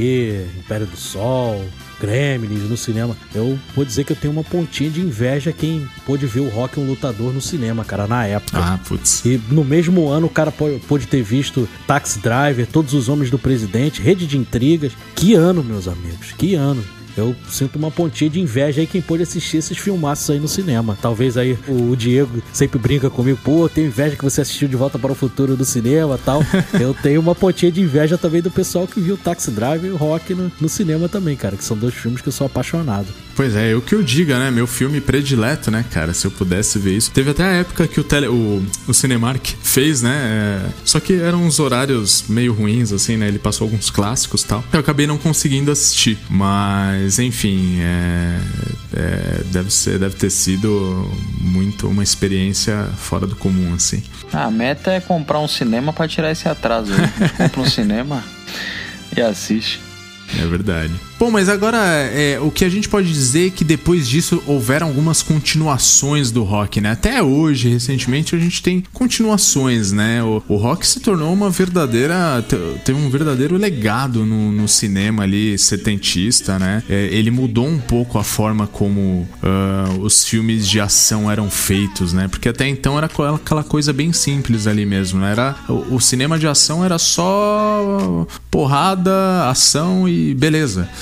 [0.57, 1.65] Império do Sol,
[1.99, 3.15] Gremlins no cinema.
[3.33, 6.79] Eu vou dizer que eu tenho uma pontinha de inveja quem pôde ver o Rock
[6.79, 8.57] um lutador no cinema, cara, na época.
[8.57, 9.23] Ah, putz.
[9.23, 13.39] E no mesmo ano o cara pôde ter visto Taxi Driver, Todos os Homens do
[13.39, 14.91] Presidente, Rede de Intrigas.
[15.15, 16.83] Que ano, meus amigos, que ano.
[17.17, 20.97] Eu sinto uma pontinha de inveja aí quem pôde assistir esses filmaços aí no cinema.
[21.01, 24.97] Talvez aí o Diego sempre brinca comigo, pô, tenho inveja que você assistiu De Volta
[24.97, 26.43] para o Futuro do cinema tal.
[26.79, 29.97] eu tenho uma pontinha de inveja também do pessoal que viu Taxi Drive e o
[29.97, 33.07] Rock no, no cinema também, cara, que são dois filmes que eu sou apaixonado.
[33.35, 34.51] Pois é, eu que eu diga, né?
[34.51, 36.13] Meu filme predileto, né, cara?
[36.13, 37.09] Se eu pudesse ver isso.
[37.11, 40.11] Teve até a época que o, tele, o, o Cinemark fez, né?
[40.13, 40.69] É...
[40.85, 43.27] Só que eram uns horários meio ruins, assim, né?
[43.27, 44.63] Ele passou alguns clássicos e tal.
[44.71, 46.19] Eu acabei não conseguindo assistir.
[46.29, 48.39] Mas, enfim, é...
[48.93, 49.43] É...
[49.45, 54.03] deve, ser, deve ter sido muito uma experiência fora do comum, assim.
[54.31, 56.91] A meta é comprar um cinema para tirar esse atraso.
[57.37, 58.23] Compra um cinema
[59.15, 59.81] e assiste.
[60.39, 60.93] É verdade.
[61.21, 64.87] Bom, mas agora é, o que a gente pode dizer é que depois disso houveram
[64.87, 66.93] algumas continuações do rock, né?
[66.93, 70.23] Até hoje, recentemente, a gente tem continuações, né?
[70.23, 72.43] O, o rock se tornou uma verdadeira.
[72.83, 76.81] teve um verdadeiro legado no, no cinema ali, setentista, né?
[76.89, 82.13] É, ele mudou um pouco a forma como uh, os filmes de ação eram feitos,
[82.13, 82.27] né?
[82.29, 85.33] Porque até então era aquela coisa bem simples ali mesmo, né?
[85.33, 90.89] Era, o, o cinema de ação era só porrada, ação e beleza.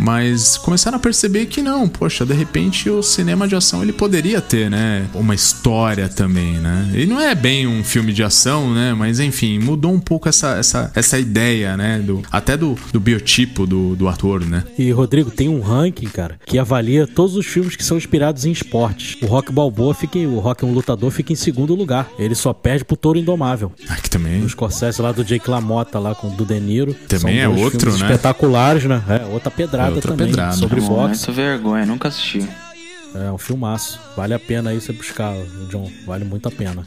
[0.00, 4.40] Mas começaram a perceber que não, poxa, de repente o cinema de ação ele poderia
[4.40, 6.90] ter, né, uma história também, né?
[6.94, 8.94] E não é bem um filme de ação, né?
[8.94, 11.98] Mas enfim, mudou um pouco essa, essa, essa ideia, né?
[11.98, 14.64] Do, até do, do biotipo do, do ator, né?
[14.78, 18.52] E Rodrigo, tem um ranking, cara, que avalia todos os filmes que são inspirados em
[18.52, 19.20] esportes.
[19.22, 22.08] O Rock Balboa fica em, o Rock é um lutador fica em segundo lugar.
[22.18, 23.72] Ele só perde pro Touro Indomável.
[23.88, 24.42] Aqui também.
[24.42, 26.94] Os Scorsese lá do Jake LaMotta lá com do De Niro.
[27.08, 27.96] Também é outro, né?
[27.96, 29.02] Espetaculares, né?
[29.08, 30.28] É, outra pedrada outra também.
[30.28, 30.56] Pedrada.
[30.56, 31.26] Sobre boxe.
[31.26, 32.48] Muito vergonha, nunca assisti.
[33.14, 34.00] É um filmaço.
[34.16, 35.34] Vale a pena aí você buscar,
[35.68, 35.90] John.
[36.06, 36.84] Vale muito a pena.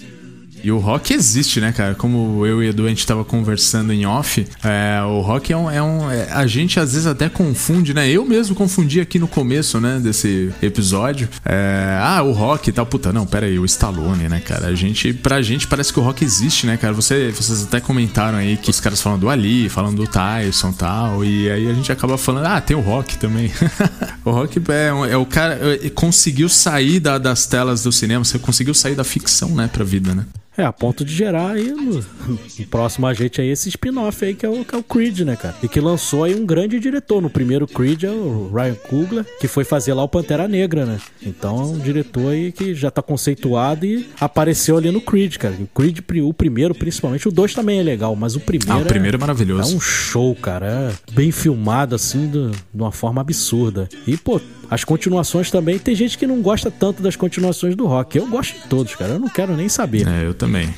[0.63, 1.93] E o rock existe, né, cara?
[1.93, 5.69] Como eu e Edu a gente tava conversando em off, é, o rock é um.
[5.69, 8.09] É um é, a gente às vezes até confunde, né?
[8.09, 11.27] Eu mesmo confundi aqui no começo, né, desse episódio.
[11.43, 12.85] É, ah, o rock e tal.
[12.85, 14.67] Puta, não, pera aí, o Stallone, né, cara?
[14.67, 16.93] A gente, pra gente parece que o rock existe, né, cara?
[16.93, 20.73] Você, vocês até comentaram aí que os caras falam do Ali, falando do Tyson e
[20.73, 21.25] tal.
[21.25, 23.51] E aí a gente acaba falando, ah, tem o rock também.
[24.23, 25.59] o rock é, é, o cara.
[25.61, 29.83] É, conseguiu sair da, das telas do cinema, você conseguiu sair da ficção, né, pra
[29.83, 30.25] vida, né?
[30.57, 31.95] É, a ponto de gerar aí no,
[32.27, 35.21] no próximo a gente aí esse spin-off aí que é, o, que é o Creed,
[35.21, 35.55] né, cara?
[35.63, 37.21] E que lançou aí um grande diretor.
[37.21, 40.99] No primeiro Creed é o Ryan Coogler, que foi fazer lá o Pantera Negra, né?
[41.21, 45.55] Então é um diretor aí que já tá conceituado e apareceu ali no Creed, cara.
[45.55, 48.73] O Creed, o primeiro principalmente, o dois também é legal, mas o primeiro.
[48.73, 49.73] Ah, o primeiro é, é maravilhoso.
[49.73, 50.67] É um show, cara.
[50.67, 53.89] É bem filmado assim, de, de uma forma absurda.
[54.05, 54.39] E, pô,
[54.73, 58.17] as continuações também, tem gente que não gosta tanto das continuações do rock.
[58.17, 59.13] Eu gosto de todos, cara.
[59.13, 60.07] Eu não quero nem saber.
[60.07, 60.73] É, eu também.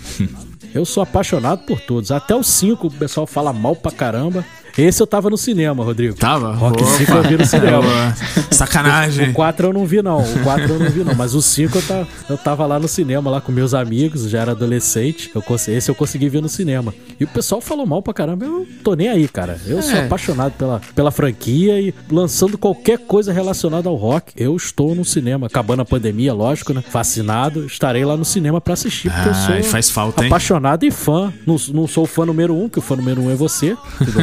[0.76, 2.12] eu sou apaixonado por todos.
[2.12, 4.44] Até o 5 o pessoal fala mal pra caramba.
[4.78, 6.16] Esse eu tava no cinema, Rodrigo.
[6.16, 6.54] Tava?
[6.54, 8.16] Rock 5 eu vi no cinema.
[8.52, 9.30] Sacanagem.
[9.30, 10.20] O 4 eu não vi, não.
[10.20, 11.16] O 4 eu não vi, não.
[11.16, 14.42] Mas o 5 eu, tá, eu tava lá no cinema, lá com meus amigos, já
[14.42, 15.32] era adolescente.
[15.34, 16.94] Eu, esse eu consegui ver no cinema.
[17.20, 18.46] E o pessoal falou mal pra caramba.
[18.46, 19.60] Eu tô nem aí, cara.
[19.66, 19.82] Eu é.
[19.82, 25.06] sou apaixonado pela, pela franquia e lançando qualquer coisa relacionada ao rock, eu estou no
[25.06, 25.48] cinema.
[25.48, 26.82] Acabando a pandemia, lógico, né?
[26.82, 29.10] Fascinado, estarei lá no cinema pra assistir.
[29.10, 31.34] Porque ah, eu sou faz falta, apaixonado e fã.
[31.46, 33.78] Não, não sou o fã número um, que o fã número um é você.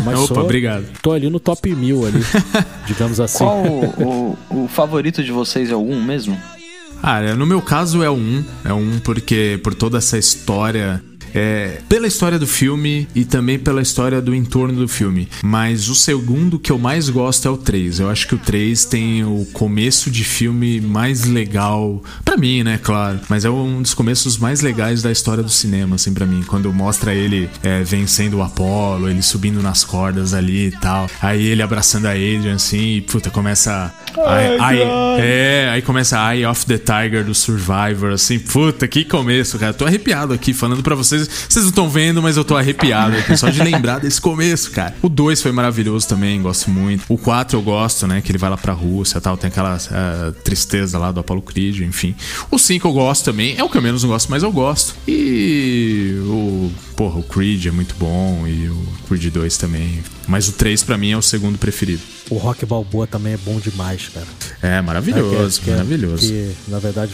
[0.05, 0.84] Mas Opa, sou, obrigado.
[1.03, 2.20] Tô ali no top mil ali,
[2.86, 3.45] digamos assim.
[3.45, 6.40] Qual o, o, o favorito de vocês é o 1 mesmo?
[7.03, 8.45] Ah, no meu caso é o 1.
[8.66, 11.03] É o 1 porque por toda essa história
[11.34, 15.28] é, pela história do filme e também pela história do entorno do filme.
[15.42, 18.00] Mas o segundo que eu mais gosto é o 3.
[18.00, 22.02] Eu acho que o 3 tem o começo de filme mais legal.
[22.24, 23.20] para mim, né, claro.
[23.28, 26.42] Mas é um dos começos mais legais da história do cinema, assim, para mim.
[26.46, 31.08] Quando mostra ele é, vencendo o Apollo, ele subindo nas cordas ali e tal.
[31.20, 33.92] Aí ele abraçando a Adrian, assim, e puta, começa.
[34.60, 34.80] Ai,
[35.18, 39.72] é, aí começa Eye of the Tiger do Survivor, assim, puta, que começo, cara.
[39.72, 43.36] Tô arrepiado aqui falando para vocês Vocês não estão vendo, mas eu tô arrepiado aqui
[43.36, 44.94] só de lembrar desse começo, cara.
[45.02, 47.04] O 2 foi maravilhoso também, gosto muito.
[47.08, 48.20] O 4 eu gosto, né?
[48.20, 51.42] Que ele vai lá pra Rússia e tal, tem aquela uh, tristeza lá do Apollo
[51.42, 52.14] Creed, enfim.
[52.50, 54.94] O 5 eu gosto também, é o que eu menos gosto, mas eu gosto.
[55.06, 56.70] E o.
[56.97, 60.03] Porra, o Creed é muito bom e o Creed 2 também.
[60.26, 62.03] Mas o 3 pra mim é o segundo preferido.
[62.30, 64.26] O Rock Balboa também é bom demais, cara.
[64.62, 66.28] É, maravilhoso, que, que, maravilhoso.
[66.28, 67.12] Que, na verdade,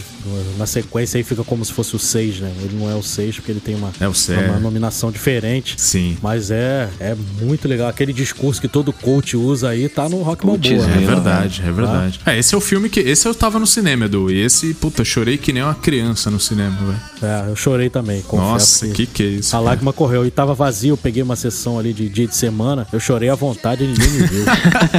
[0.57, 2.53] na sequência aí fica como se fosse o 6, né?
[2.61, 4.13] Ele não é o 6 porque ele tem uma, é o
[4.49, 5.75] uma nominação diferente.
[5.77, 6.17] Sim.
[6.21, 7.89] Mas é, é muito legal.
[7.89, 10.71] Aquele discurso que todo coach usa aí tá no Rock Balboa.
[10.71, 11.05] É né?
[11.05, 12.19] verdade, é verdade.
[12.25, 12.33] Ah.
[12.33, 12.99] É, esse é o filme que.
[12.99, 14.29] Esse eu tava no cinema, Edu.
[14.31, 16.99] E esse, puta, chorei que nem uma criança no cinema, velho.
[17.21, 18.23] É, eu chorei também.
[18.31, 19.55] Nossa, que, que que é isso?
[19.55, 20.25] A lágrima correu.
[20.25, 22.87] E tava vazio, eu peguei uma sessão ali de dia de semana.
[22.91, 24.45] Eu chorei à vontade e ninguém me viu.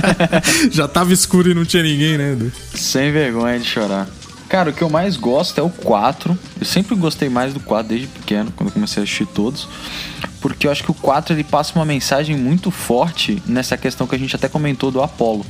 [0.70, 2.52] Já tava escuro e não tinha ninguém, né, Edu?
[2.74, 4.08] Sem vergonha de chorar.
[4.48, 6.38] Cara, o que eu mais gosto é o 4.
[6.60, 9.68] Eu sempre gostei mais do 4 desde pequeno, quando eu comecei a assistir todos.
[10.40, 14.14] Porque eu acho que o 4 ele passa uma mensagem muito forte nessa questão que
[14.14, 15.44] a gente até comentou do Apollo.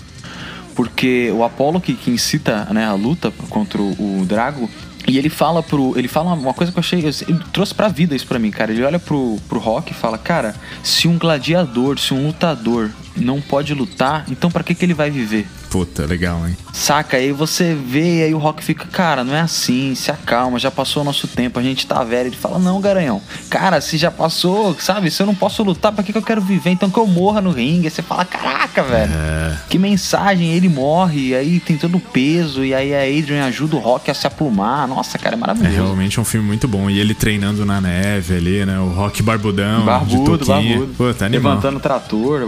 [0.75, 4.69] Porque o Apollo que, que incita né, a luta contra o, o Drago,
[5.11, 5.99] e ele fala pro.
[5.99, 7.01] Ele fala uma coisa que eu achei.
[7.01, 8.71] Ele trouxe pra vida isso pra mim, cara.
[8.71, 13.41] Ele olha pro, pro Rock e fala: Cara, se um gladiador, se um lutador não
[13.41, 15.47] pode lutar, então para que, que ele vai viver?
[15.71, 16.57] Puta, legal, hein?
[16.73, 17.17] Saca?
[17.17, 20.71] Aí você vê e aí o Rock fica, cara, não é assim, se acalma, já
[20.71, 22.27] passou o nosso tempo, a gente tá velho.
[22.27, 25.11] Ele fala, não, garanhão, cara, se já passou, sabe?
[25.13, 26.71] Se eu não posso lutar, pra que, que eu quero viver?
[26.71, 27.87] Então que eu morra no ringue.
[27.87, 29.57] Aí você fala, caraca, velho, é...
[29.69, 33.77] que mensagem, ele morre, e aí tem todo o peso, e aí a Adrian ajuda
[33.77, 34.89] o Rock a se aplumar.
[34.89, 35.77] Nossa, cara, é maravilhoso.
[35.77, 36.91] É realmente um filme muito bom.
[36.91, 38.81] E ele treinando na neve ali, né?
[38.81, 40.79] O Rock barbudão, barbudo, de toquinha.
[40.79, 40.95] barbudo.
[40.95, 41.55] Puta, animal.
[41.55, 42.41] Levantando trator,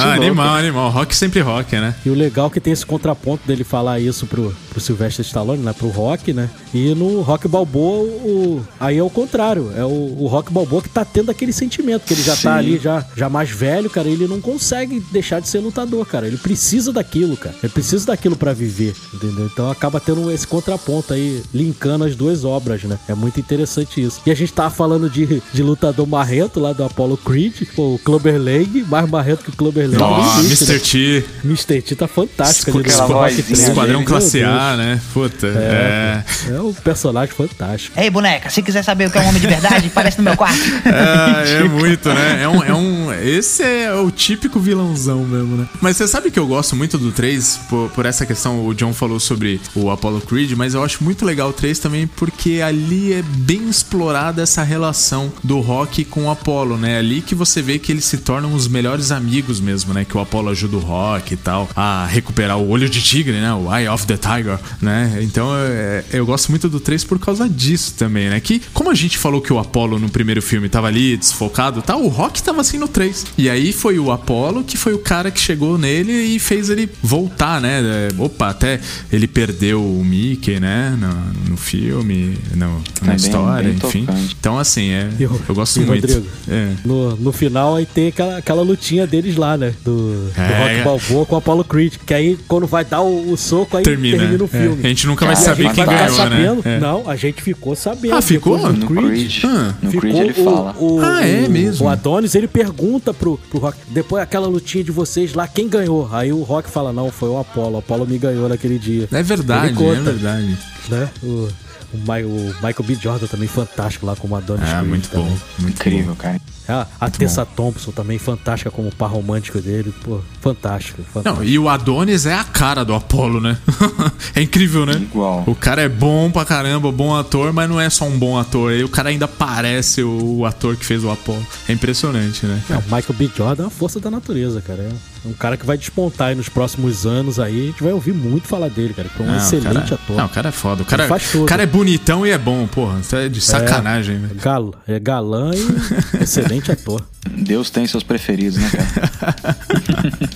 [0.00, 0.90] ah, animal, animal.
[0.90, 1.94] Rock sempre rock, né?
[2.04, 5.62] E o legal é que tem esse contraponto dele falar isso pro, pro Sylvester Stallone,
[5.62, 5.72] né?
[5.72, 6.48] Pro Rock, né?
[6.72, 9.72] E no Rock Balboa, o, aí é o contrário.
[9.76, 12.42] É o, o Rock Balboa que tá tendo aquele sentimento, que ele já tá Sim.
[12.48, 14.08] tá ali, já, já mais velho, cara.
[14.08, 16.26] Ele não consegue deixar de ser lutador, cara.
[16.26, 17.54] Ele precisa daquilo, cara.
[17.62, 19.46] Ele precisa daquilo para viver, entendeu?
[19.46, 22.98] Então acaba tendo esse contraponto aí, linkando as duas obras, né?
[23.08, 24.20] É muito interessante isso.
[24.26, 28.40] E a gente tava falando de, de lutador marrento lá do Apollo Creed, o Clubber
[28.40, 29.98] Lang, mais marrento que o Clubber Lang.
[29.98, 30.72] Nossa, Mr.
[30.72, 30.78] Né?
[30.78, 31.24] T.
[31.44, 31.82] Mr.
[31.82, 35.00] T tá fantástico ali no Esquadrão Classe A, né?
[35.12, 35.46] Puta.
[35.46, 36.54] É, é.
[36.54, 37.98] é um personagem fantástico.
[37.98, 40.36] Ei, boneca, se quiser saber o que é um homem de verdade, parece no meu
[40.36, 40.58] quarto.
[40.88, 42.42] É, é muito, né?
[42.42, 43.12] É um, é um.
[43.12, 45.68] Esse é o típico vilãozão mesmo, né?
[45.80, 48.66] Mas você sabe que eu gosto muito do 3 por, por essa questão.
[48.66, 52.06] O John falou sobre o Apollo Creed, mas eu acho muito legal o 3 também
[52.06, 56.98] porque ali é bem explorada essa relação do Rock com o Apollo, né?
[56.98, 60.04] Ali que você vê que eles se tornam os melhores amigos mesmo, né?
[60.04, 63.52] Que o Apollo ajuda o Rock e tal a recuperar o olho de tigre, né?
[63.54, 65.18] O Eye of the Tiger, né?
[65.22, 68.38] Então é, eu gosto muito do 3 por causa disso também, né?
[68.38, 72.02] Que como a gente falou que o Apollo no primeiro filme tava ali desfocado, tal,
[72.02, 73.26] o Rock tava assim no 3.
[73.38, 76.88] E aí foi o Apollo que foi o cara que chegou nele e fez ele
[77.02, 77.80] voltar, né?
[77.80, 80.96] É, opa, até ele perdeu o Mickey, né?
[80.98, 84.04] No, no filme, no, na história, bem enfim.
[84.04, 84.36] Tocante.
[84.38, 86.06] Então assim, é, eu, eu gosto muito.
[86.06, 86.72] Rodrigo, é.
[86.84, 89.72] no, no final aí tem aquela, aquela lutinha deles lá, né?
[89.84, 91.94] Do, é, do Rock Balboa com o Apollo Creed.
[92.04, 94.48] Que aí, quando vai dar o, o soco, aí termina, termina o é.
[94.48, 94.84] filme.
[94.84, 96.78] A gente nunca vai saber quem ganhou, sabendo, né?
[96.78, 98.14] Não, a gente ficou sabendo.
[98.14, 98.58] Ah, ficou?
[98.72, 99.44] No Creed.
[99.44, 99.74] Ah.
[99.80, 100.74] No ficou Creed ele fala.
[100.78, 101.86] O, ah, é mesmo?
[101.86, 106.08] O Adonis, ele pergunta pro, pro Rock, depois aquela lutinha de vocês lá, quem ganhou?
[106.12, 107.76] Aí o Rock fala, não, foi o Apollo.
[107.76, 109.08] O Apollo me ganhou naquele dia.
[109.10, 110.58] É verdade, é verdade.
[110.88, 111.08] Né?
[111.22, 111.48] O,
[111.92, 112.94] o, Michael B.
[112.94, 114.68] Jordan também fantástico lá como Adonis.
[114.68, 115.36] É, muito bom.
[115.58, 116.16] Muito Incrível, bom.
[116.16, 116.40] cara.
[116.68, 117.50] É, a Tessa bom.
[117.56, 119.92] Thompson também, fantástica como par romântico dele.
[120.04, 121.42] Pô, fantástico, fantástico.
[121.42, 123.56] Não, e o Adonis é a cara do Apollo, né?
[124.36, 124.92] é incrível, né?
[124.92, 125.44] Igual.
[125.46, 128.72] O cara é bom pra caramba, bom ator, mas não é só um bom ator.
[128.72, 131.44] Aí o cara ainda parece o ator que fez o Apollo.
[131.68, 132.62] É impressionante, né?
[132.68, 133.30] É, o Michael B.
[133.34, 134.82] Jordan é uma força da natureza, cara.
[134.82, 137.62] É um cara que vai despontar aí nos próximos anos aí.
[137.62, 139.08] A gente vai ouvir muito falar dele, cara.
[139.08, 140.16] Que é um não, excelente cara, ator.
[140.16, 140.82] Não, o cara é foda.
[140.82, 143.00] O cara, o cara é bonitão e é bom, porra.
[143.00, 144.40] Isso é de sacanagem, é, velho.
[144.40, 147.04] Gal, é galã e excelente ator.
[147.28, 149.58] Deus tem seus preferidos, né, cara?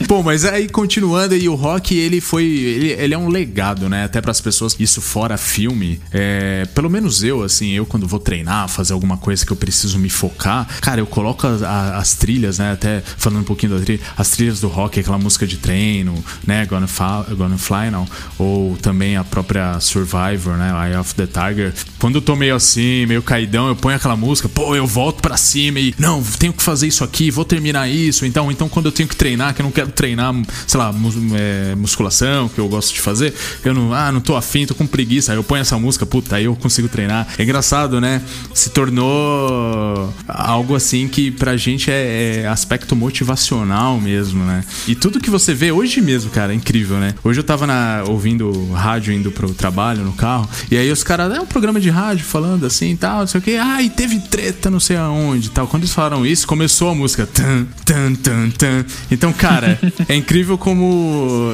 [0.06, 2.44] Bom, mas aí continuando aí, o rock, ele foi.
[2.44, 4.04] Ele, ele é um legado, né?
[4.04, 6.00] Até para as pessoas, isso fora filme.
[6.12, 9.98] É, pelo menos eu, assim, eu quando vou treinar, fazer alguma coisa que eu preciso
[9.98, 12.72] me focar, cara, eu coloco as, as trilhas, né?
[12.72, 16.66] Até falando um pouquinho da trilha, as trilhas do rock, aquela música de treino, né?
[16.66, 18.06] Gonna, Fly, Gonna Fly Now,
[18.38, 20.72] ou também a própria Survivor, né?
[20.88, 21.72] Eye of the Tiger.
[21.98, 25.36] Quando eu tô meio assim, meio caidão, eu ponho aquela música, pô, eu volto para
[25.36, 28.26] cima e não, tenho que fazer isso aqui, vou terminar isso.
[28.26, 30.34] Então, então quando eu tenho que treinar, que eu não quero treinar,
[30.66, 33.32] sei lá, mus- é, musculação, que eu gosto de fazer,
[33.64, 36.34] eu não, ah, não tô afim, tô com preguiça, aí eu ponho essa música, puta,
[36.36, 37.28] aí eu consigo treinar.
[37.38, 38.20] É engraçado, né?
[38.52, 44.64] Se tornou algo assim que pra gente é, é aspecto motivacional mesmo, né?
[44.88, 47.14] E tudo que você vê hoje mesmo, cara, é incrível, né?
[47.22, 51.32] Hoje eu tava na- ouvindo rádio indo pro trabalho no carro, e aí os caras,
[51.32, 53.90] é um programa de rádio falando assim e tal, não sei o que, ah, e
[53.90, 55.66] teve treta não sei aonde tal.
[55.66, 57.26] Quando eles falaram isso, começou a música.
[57.26, 58.84] Tan, tan, tan, tan.
[59.08, 59.78] Então, cara,
[60.08, 61.52] é incrível como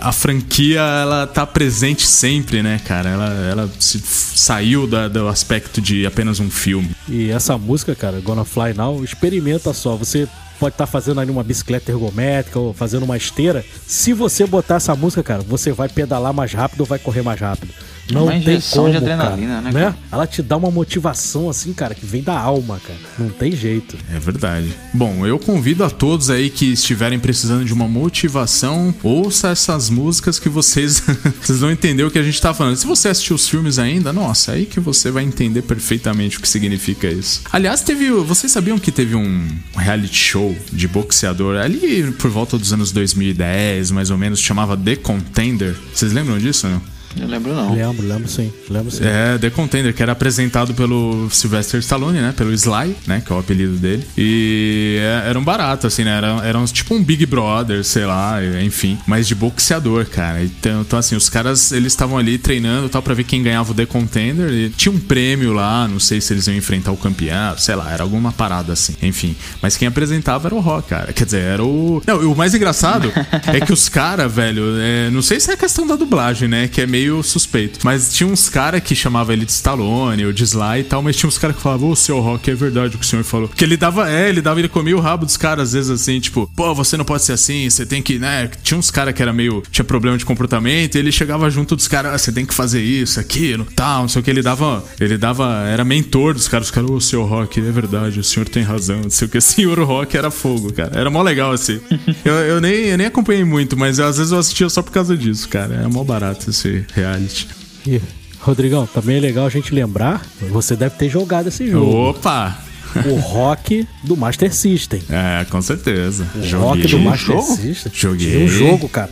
[0.00, 3.10] a franquia ela tá presente sempre, né, cara?
[3.10, 6.90] Ela, ela saiu da- do aspecto de apenas um filme.
[7.08, 9.96] E essa música, cara, Gonna Fly Now, experimenta só.
[9.96, 10.26] Você
[10.58, 13.62] pode estar fazendo ali uma bicicleta ergométrica ou fazendo uma esteira.
[13.86, 17.38] Se você botar essa música, cara, você vai pedalar mais rápido ou vai correr mais
[17.38, 17.70] rápido.
[18.10, 19.96] Não Uma tem como, de adrenalina, cara, né, cara?
[20.12, 22.98] Ela te dá uma motivação assim, cara, que vem da alma, cara.
[23.18, 23.96] Não tem jeito.
[24.12, 24.68] É verdade.
[24.92, 30.38] Bom, eu convido a todos aí que estiverem precisando de uma motivação, ouça essas músicas
[30.38, 31.02] que vocês,
[31.40, 32.76] vocês vão entender o que a gente tá falando.
[32.76, 36.48] Se você assistiu os filmes ainda, nossa, aí que você vai entender perfeitamente o que
[36.48, 37.42] significa isso.
[37.52, 38.10] Aliás, teve.
[38.10, 43.90] Vocês sabiam que teve um reality show de boxeador ali por volta dos anos 2010,
[43.90, 45.74] mais ou menos, chamava The Contender.
[45.92, 46.93] Vocês lembram disso, não?
[47.20, 47.74] Eu lembro não.
[47.74, 48.52] Lembro, lembro sim.
[48.68, 49.04] Lembro sim.
[49.04, 52.34] É, The Contender, que era apresentado pelo Sylvester Stallone, né?
[52.36, 53.22] Pelo Sly, né?
[53.24, 54.06] Que é o apelido dele.
[54.16, 56.16] E é- era um barato, assim, né?
[56.16, 58.98] Era, era uns, tipo um Big Brother, sei lá, enfim.
[59.06, 60.42] Mas de boxeador, cara.
[60.42, 63.72] Então, então, assim, os caras, eles estavam ali treinando e tal pra ver quem ganhava
[63.72, 64.50] o The Contender.
[64.50, 67.92] E tinha um prêmio lá, não sei se eles iam enfrentar o campeão, sei lá,
[67.92, 68.94] era alguma parada assim.
[69.02, 69.36] Enfim.
[69.62, 71.12] Mas quem apresentava era o Rock, cara.
[71.12, 72.02] Quer dizer, era o...
[72.06, 73.12] Não, e o mais engraçado
[73.46, 76.68] é que os caras, velho, é, não sei se é questão da dublagem, né?
[76.68, 77.80] Que é meio suspeito.
[77.82, 81.16] Mas tinha uns caras que chamavam ele de Stallone ou de Sly e tal, mas
[81.16, 83.48] tinha uns caras que falavam, ô, seu Rock, é verdade o que o senhor falou.
[83.48, 86.20] Que ele dava, é, ele dava, ele comia o rabo dos caras, às vezes assim,
[86.20, 88.50] tipo, pô, você não pode ser assim, você tem que, né?
[88.62, 91.88] Tinha uns caras que era meio, tinha problema de comportamento, e ele chegava junto dos
[91.88, 94.84] caras, ah, você tem que fazer isso, aquilo, tal, não sei o que, ele dava,
[95.00, 98.48] ele dava, era mentor dos caras, os caras, ô, seu Rock, é verdade, o senhor
[98.48, 101.52] tem razão, não sei o que, o senhor Rock era fogo, cara, era mó legal
[101.52, 101.80] assim.
[102.24, 105.16] Eu, eu, nem, eu nem acompanhei muito, mas às vezes eu assistia só por causa
[105.16, 107.48] disso, cara, é mó barato esse reality.
[107.86, 108.00] E,
[108.40, 112.10] Rodrigão, também é legal a gente lembrar, você deve ter jogado esse jogo.
[112.10, 112.58] Opa!
[113.06, 115.02] O rock do Master System.
[115.10, 116.26] É, com certeza.
[116.36, 117.56] O rock do Master jogo?
[117.56, 117.92] System.
[117.92, 118.30] Joguei.
[118.30, 119.10] Tinha um jogo, cara.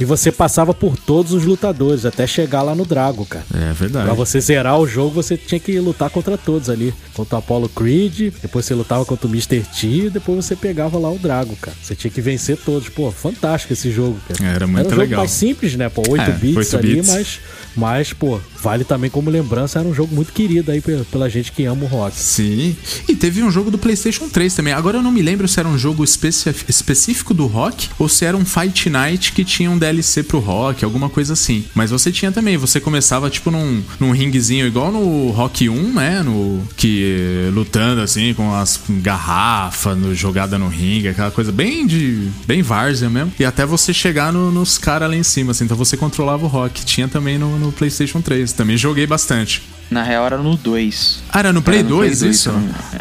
[0.00, 3.44] E você passava por todos os lutadores até chegar lá no Drago, cara.
[3.52, 4.04] É verdade.
[4.06, 6.94] Pra você zerar o jogo, você tinha que lutar contra todos ali.
[7.14, 9.60] Contra o Apollo Creed, depois você lutava contra o Mr.
[9.62, 11.76] T, depois você pegava lá o Drago, cara.
[11.82, 12.88] Você tinha que vencer todos.
[12.88, 14.48] Pô, fantástico esse jogo, cara.
[14.48, 15.18] Era muito Era um jogo legal.
[15.18, 15.88] mais simples, né?
[15.88, 17.08] Pô, 8 É, bits 8 ali, bits.
[17.08, 17.40] mas,
[17.78, 19.78] mas, pô, vale também como lembrança.
[19.78, 22.16] Era um jogo muito querido aí pela, gente que ama o rock.
[22.16, 22.76] Sim.
[23.08, 24.72] E teve um jogo do PlayStation 3 também.
[24.72, 28.36] Agora eu não me lembro se era um jogo específico do rock ou se era
[28.36, 31.64] um Fight Night que tinha um DLC pro rock, alguma coisa assim.
[31.74, 32.56] Mas você tinha também.
[32.56, 36.22] Você começava tipo num, num ringuezinho igual no Rock 1, né?
[36.22, 42.28] No, que lutando assim com as garrafas no, jogada no ringue, aquela coisa bem de.
[42.46, 43.32] bem várzea mesmo.
[43.38, 45.64] E até você chegar no- nos caras lá em cima, assim.
[45.64, 46.84] Então você controlava o rock.
[46.84, 48.52] Tinha também no, no PlayStation 3.
[48.52, 49.62] Também joguei bastante.
[49.90, 51.22] Na real era no 2.
[51.32, 52.50] Ah, era no Play Era no 2 isso?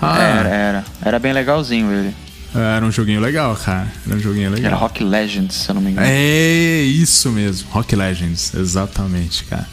[0.02, 0.86] Ah, Era, era.
[1.02, 2.14] Era bem legalzinho ele.
[2.56, 3.88] Era um joguinho legal, cara.
[4.06, 4.80] Era um joguinho Era legal.
[4.80, 6.08] Rock Legends, se eu não me engano.
[6.10, 9.68] É isso mesmo, Rock Legends, exatamente, cara.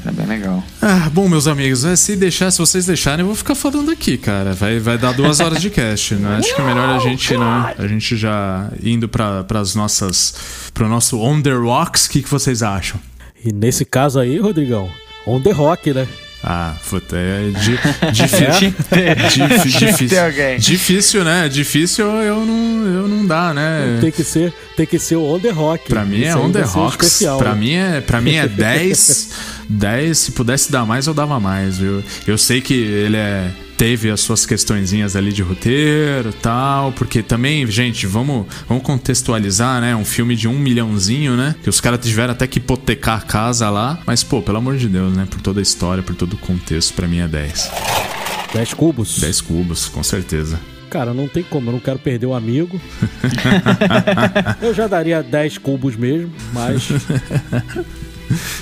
[0.00, 0.64] Era bem legal.
[0.80, 4.16] Ah, bom, meus amigos, é, se deixar, se vocês deixarem, eu vou ficar falando aqui,
[4.16, 4.54] cara.
[4.54, 6.36] Vai, vai dar duas horas de cast, né?
[6.40, 7.74] Acho que é melhor a gente, né?
[7.76, 12.30] A gente já indo para as nossas, pro nosso On The Rocks, o que, que
[12.30, 12.98] vocês acham?
[13.44, 14.90] E nesse caso aí, Rodrigão,
[15.26, 16.06] on the rock, né?
[16.42, 17.78] Ah, puta, é di,
[18.12, 18.46] difícil.
[18.72, 20.58] Dif- Tinha que difícil.
[20.58, 21.48] Difícil, né?
[21.50, 23.98] Difícil eu não, eu não dá, né?
[24.00, 25.86] Tem que ser, tem que ser o on the rock.
[25.88, 27.06] Pra mim é Isso on the rocks.
[27.06, 27.36] especial.
[27.38, 29.30] Pra mim é, pra mim é 10.
[29.68, 32.02] 10, se pudesse dar mais, eu dava mais, viu?
[32.26, 33.50] Eu sei que ele é
[33.80, 39.96] teve as suas questõezinhas ali de roteiro tal, porque também, gente, vamos, vamos contextualizar, né?
[39.96, 41.54] Um filme de um milhãozinho, né?
[41.62, 44.86] Que os caras tiveram até que hipotecar a casa lá, mas, pô, pelo amor de
[44.86, 45.26] Deus, né?
[45.30, 47.70] Por toda a história, por todo o contexto, pra mim é 10.
[48.52, 49.18] 10 cubos.
[49.18, 50.60] 10 cubos, com certeza.
[50.90, 52.78] Cara, não tem como, eu não quero perder o amigo.
[54.60, 56.86] eu já daria 10 cubos mesmo, mas.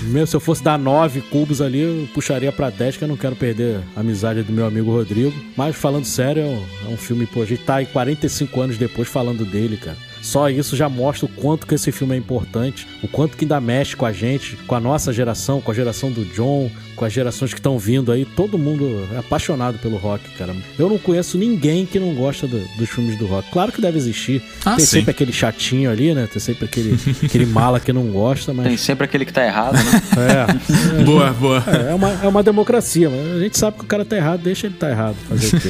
[0.02, 3.16] Mesmo se eu fosse dar 9 cubos ali, eu puxaria pra 10, que eu não
[3.16, 5.34] quero perder a amizade do meu amigo Rodrigo.
[5.56, 8.78] Mas falando sério, é um, é um filme, pô, a gente tá aí 45 anos
[8.78, 9.96] depois falando dele, cara.
[10.28, 13.58] Só isso já mostra o quanto que esse filme é importante, o quanto que ainda
[13.60, 17.12] mexe com a gente, com a nossa geração, com a geração do John, com as
[17.12, 18.24] gerações que estão vindo aí.
[18.26, 20.54] Todo mundo é apaixonado pelo rock, cara.
[20.78, 23.50] Eu não conheço ninguém que não gosta do- dos filmes do rock.
[23.50, 24.42] Claro que deve existir.
[24.66, 24.98] Ah, Tem sim.
[24.98, 26.28] sempre aquele chatinho ali, né?
[26.30, 28.80] Tem sempre aquele, aquele mala que não gosta, Tem mas.
[28.82, 30.02] sempre aquele que tá errado, né?
[30.98, 31.64] É, Boa, boa.
[31.88, 34.66] é, uma, é uma democracia, mas a gente sabe que o cara tá errado, deixa
[34.66, 35.16] ele tá errado.
[35.28, 35.68] Fazer o quê?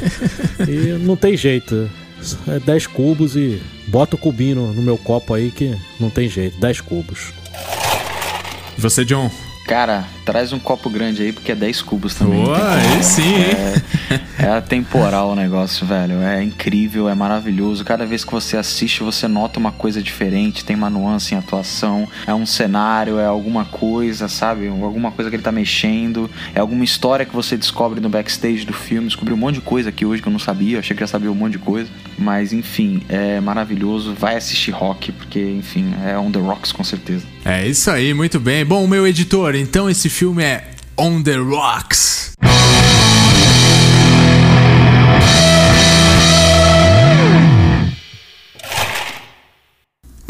[0.68, 1.88] E não tem jeito.
[2.46, 6.28] É 10 cubos e bota o cubinho no, no meu copo aí que não tem
[6.28, 6.58] jeito.
[6.58, 7.32] 10 cubos.
[8.76, 9.30] E você, John?
[9.66, 12.44] Cara, traz um copo grande aí, porque é 10 cubos também.
[12.44, 14.20] Boa, aí sim, hein?
[14.38, 16.20] É atemporal o negócio, velho.
[16.20, 17.82] É incrível, é maravilhoso.
[17.82, 20.66] Cada vez que você assiste, você nota uma coisa diferente.
[20.66, 22.06] Tem uma nuance em atuação.
[22.26, 24.68] É um cenário, é alguma coisa, sabe?
[24.68, 26.30] Alguma coisa que ele tá mexendo.
[26.54, 29.08] É alguma história que você descobre no backstage do filme.
[29.08, 30.78] Descobri um monte de coisa aqui hoje que eu não sabia.
[30.78, 31.90] Achei que já sabia um monte de coisa.
[32.18, 34.14] Mas, enfim, é maravilhoso.
[34.14, 37.24] Vai assistir rock, porque, enfim, é on the rocks com certeza.
[37.44, 38.62] É isso aí, muito bem.
[38.62, 40.64] Bom, meu editor, então esse filme é
[40.96, 42.32] On the Rocks.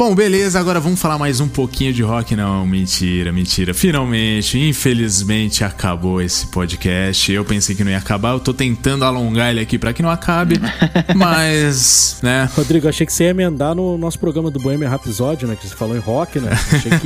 [0.01, 2.33] Bom, beleza, agora vamos falar mais um pouquinho de rock.
[2.33, 3.73] Não, mentira, mentira.
[3.73, 7.29] Finalmente, infelizmente, acabou esse podcast.
[7.29, 10.09] Eu pensei que não ia acabar, eu tô tentando alongar ele aqui pra que não
[10.09, 10.55] acabe.
[11.13, 12.47] mas, né?
[12.55, 15.57] Rodrigo, achei que você ia emendar no nosso programa do Bohemian Rhapsody, né?
[15.59, 16.49] Que você falou em rock, né?
[16.53, 16.99] Achei que,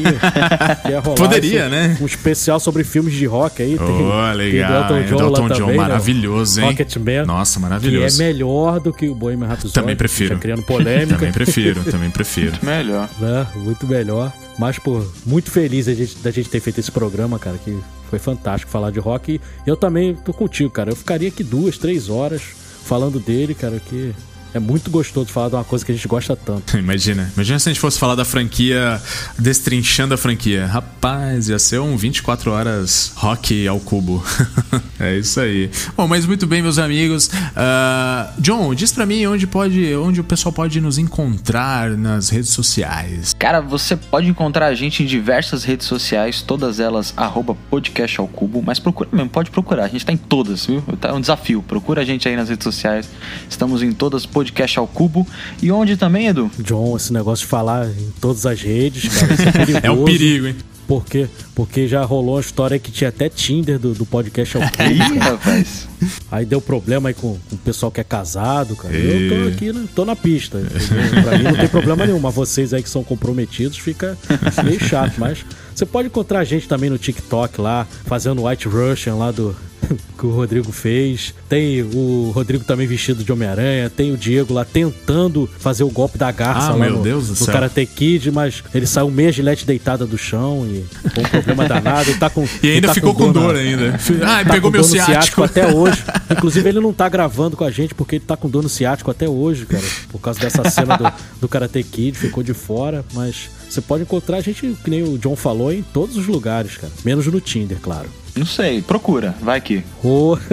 [0.84, 1.98] que ia rolar Poderia, esse- né?
[2.00, 3.76] Um especial sobre filmes de rock aí.
[3.76, 4.72] Tem, Oh, tem legal.
[4.72, 5.00] hein?
[5.00, 5.78] Elton John, Elton lá John, também, né?
[5.82, 6.68] maravilhoso, hein?
[6.68, 7.26] Rocketman.
[7.26, 8.20] Nossa, Que é maravilhoso.
[8.20, 9.74] melhor do que o Bohemian Rhapsody.
[9.74, 10.36] Também prefiro.
[10.36, 11.16] Já criando polêmica.
[11.16, 12.54] Também prefiro, também prefiro.
[12.86, 13.10] Melhor.
[13.20, 13.48] né?
[13.56, 14.32] Muito melhor.
[14.58, 17.78] Mas, pô, muito feliz da gente, da gente ter feito esse programa, cara, que
[18.10, 19.42] foi fantástico falar de rock.
[19.66, 20.92] E eu também tô contigo, cara.
[20.92, 22.42] Eu ficaria aqui duas, três horas
[22.84, 24.14] falando dele, cara, que
[24.54, 26.78] é muito gostoso falar de uma coisa que a gente gosta tanto.
[26.78, 29.02] Imagina, imagina se a gente fosse falar da franquia,
[29.38, 30.68] destrinchando a franquia.
[30.68, 34.24] Rapaz, ia ser um 24 horas rock ao cubo.
[35.00, 35.72] é isso aí.
[35.98, 37.30] Bom, mas muito bem, meus amigos.
[37.56, 42.52] Ah, John, diz pra mim onde pode, onde o pessoal pode nos encontrar nas redes
[42.52, 43.34] sociais.
[43.40, 48.28] Cara, você pode encontrar a gente em diversas redes sociais, todas elas arroba podcast ao
[48.28, 50.82] cubo, mas procura mesmo, pode procurar, a gente tá em todas, viu?
[51.00, 53.10] Tá um desafio, procura a gente aí nas redes sociais,
[53.50, 54.43] estamos em todas podcast
[54.80, 55.26] ao cubo,
[55.62, 56.50] e onde também, Edu?
[56.60, 59.80] John, esse negócio de falar em todas as redes, cara, isso é perigoso.
[59.86, 60.56] É um perigo, hein?
[60.86, 61.28] Por quê?
[61.56, 64.68] Porque já rolou uma história que tinha até Tinder do, do podcast ao Ih,
[65.00, 65.32] cubo, cara.
[65.32, 65.88] rapaz.
[66.30, 68.94] Aí deu problema aí com, com o pessoal que é casado, cara.
[68.94, 70.60] E- Eu tô aqui, né, tô na pista.
[70.60, 71.24] entendeu?
[71.24, 74.18] Pra mim não tem problema nenhum, mas vocês aí que são comprometidos fica
[74.66, 75.14] meio chato.
[75.18, 75.46] Mas
[75.76, 79.56] você pode encontrar a gente também no TikTok lá, fazendo White Russian lá do.
[80.18, 81.34] Que o Rodrigo fez.
[81.50, 83.90] Tem o Rodrigo também vestido de Homem-Aranha.
[83.90, 87.26] Tem o Diego lá tentando fazer o golpe da garça Ah, lá meu no, Deus
[87.26, 87.54] do no céu.
[87.54, 92.10] Karate Kid, mas ele saiu meia gilete deitada do chão e com um problema danado.
[92.10, 94.00] E, tá com, E ainda tá ficou com na- dor ainda.
[94.26, 95.44] Ah, tá pegou meu dor no ciático.
[95.44, 96.02] até hoje.
[96.32, 99.12] Inclusive, ele não tá gravando com a gente porque ele tá com dor no ciático
[99.12, 99.84] até hoje, cara.
[100.10, 101.12] Por causa dessa cena do,
[101.42, 103.04] do Karate Kid, ficou de fora.
[103.14, 106.78] Mas você pode encontrar a gente, que nem o John falou, em todos os lugares,
[106.78, 106.92] cara.
[107.04, 108.10] Menos no Tinder, claro.
[108.36, 109.84] Não sei, procura, vai aqui.
[110.04, 110.38] Ô,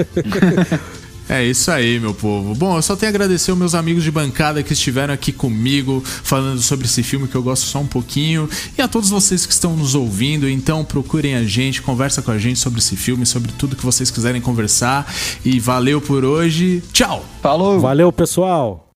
[1.31, 2.57] É isso aí, meu povo.
[2.57, 6.03] Bom, eu só tenho a agradecer aos meus amigos de bancada que estiveram aqui comigo
[6.05, 9.53] falando sobre esse filme que eu gosto só um pouquinho e a todos vocês que
[9.53, 10.49] estão nos ouvindo.
[10.49, 14.11] Então, procurem a gente, conversa com a gente sobre esse filme, sobre tudo que vocês
[14.11, 15.07] quiserem conversar.
[15.45, 16.83] E valeu por hoje.
[16.93, 17.25] Tchau.
[17.41, 17.79] Falou!
[17.79, 18.89] valeu, pessoal!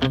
[0.00, 0.08] Bom,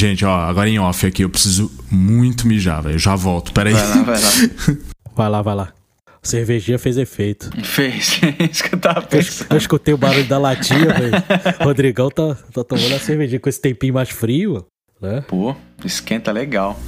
[0.00, 2.98] gente, ó, agora em off aqui, eu preciso muito mijar, velho.
[2.98, 3.74] Já volto, peraí.
[3.74, 4.30] Vai lá, vai lá.
[5.16, 5.72] Vai lá, vai lá.
[6.22, 7.50] A cervejinha fez efeito.
[7.62, 8.20] Fez.
[8.50, 9.48] Isso que eu tava Eu, pensando.
[9.52, 11.12] eu escutei o barulho da latinha, velho.
[11.62, 14.64] Rodrigão tá, tá tomando a cervejinha com esse tempinho mais frio,
[15.00, 15.22] né?
[15.28, 15.54] Pô,
[15.84, 16.78] esquenta legal.